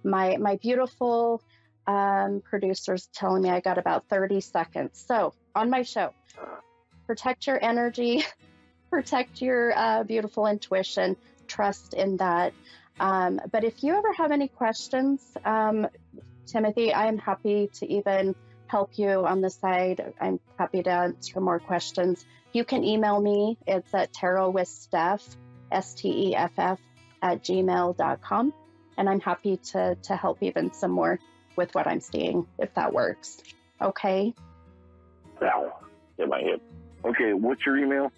my 0.04 0.36
my 0.36 0.56
beautiful 0.56 1.42
um, 1.86 2.42
producers 2.44 3.08
telling 3.14 3.42
me 3.42 3.50
I 3.50 3.60
got 3.60 3.78
about 3.78 4.08
30 4.08 4.40
seconds. 4.40 5.04
So 5.06 5.34
on 5.54 5.70
my 5.70 5.82
show, 5.82 6.10
protect 7.06 7.46
your 7.46 7.62
energy, 7.62 8.24
protect 8.90 9.40
your 9.40 9.76
uh, 9.76 10.02
beautiful 10.04 10.46
intuition, 10.46 11.16
trust 11.46 11.94
in 11.94 12.18
that. 12.18 12.52
Um, 13.00 13.40
but 13.50 13.64
if 13.64 13.82
you 13.82 13.94
ever 13.94 14.12
have 14.14 14.30
any 14.30 14.48
questions, 14.48 15.20
um, 15.44 15.88
Timothy, 16.46 16.92
I 16.92 17.06
am 17.06 17.18
happy 17.18 17.70
to 17.74 17.92
even 17.92 18.34
help 18.66 18.90
you 18.96 19.26
on 19.26 19.40
the 19.40 19.50
side. 19.50 20.14
I'm 20.20 20.40
happy 20.58 20.82
to 20.82 20.90
answer 20.90 21.40
more 21.40 21.58
questions. 21.58 22.24
You 22.52 22.64
can 22.64 22.84
email 22.84 23.20
me. 23.20 23.58
It's 23.66 23.92
at 23.94 24.12
tarot 24.12 24.50
with 24.50 24.68
Steph, 24.68 25.24
S 25.72 25.94
T 25.94 26.28
E 26.28 26.36
F 26.36 26.52
F, 26.56 26.78
at 27.24 27.42
gmail.com. 27.42 28.54
And 28.96 29.08
I'm 29.08 29.18
happy 29.18 29.56
to, 29.72 29.96
to 29.96 30.16
help 30.16 30.40
even 30.42 30.72
some 30.72 30.92
more 30.92 31.18
with 31.56 31.74
what 31.74 31.88
I'm 31.88 32.00
seeing, 32.00 32.46
if 32.58 32.72
that 32.74 32.92
works. 32.92 33.42
Okay. 33.80 34.32
Ow. 35.42 35.72
Hit 36.16 36.28
my 36.28 36.40
hip. 36.40 36.62
Okay, 37.04 37.32
what's 37.32 37.66
your 37.66 37.76
email? 37.76 38.12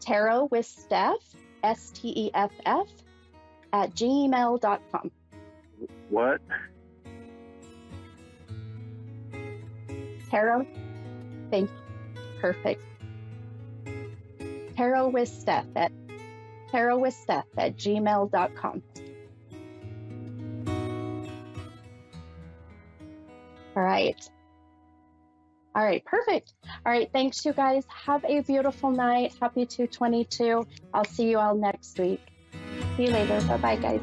Tarot 0.00 0.44
with 0.52 0.66
Steph, 0.66 1.16
S 1.64 1.90
T 1.90 2.12
E 2.14 2.30
F 2.32 2.52
F, 2.64 2.86
at 3.72 3.94
gmail.com. 3.94 5.10
What? 6.08 6.40
Tarot. 10.30 10.66
Thank 11.50 11.70
you. 11.70 12.20
Perfect. 12.40 12.84
Tarot 14.76 15.08
with 15.08 15.28
Steph 15.28 15.66
at 15.74 15.90
tarot 16.76 16.98
with 16.98 17.14
Steph 17.14 17.46
at 17.56 17.76
gmail.com. 17.76 18.82
All 23.74 23.82
right. 23.82 24.30
All 25.74 25.84
right, 25.84 26.04
perfect. 26.04 26.52
All 26.84 26.92
right, 26.92 27.10
thanks, 27.12 27.44
you 27.44 27.52
guys. 27.52 27.84
Have 27.88 28.24
a 28.24 28.40
beautiful 28.40 28.90
night. 28.90 29.34
Happy 29.40 29.66
222. 29.66 30.66
I'll 30.92 31.04
see 31.04 31.30
you 31.30 31.38
all 31.38 31.54
next 31.54 31.98
week. 31.98 32.20
See 32.96 33.04
you 33.04 33.10
later. 33.10 33.40
Bye 33.46 33.56
bye, 33.58 33.76
guys. 33.76 34.00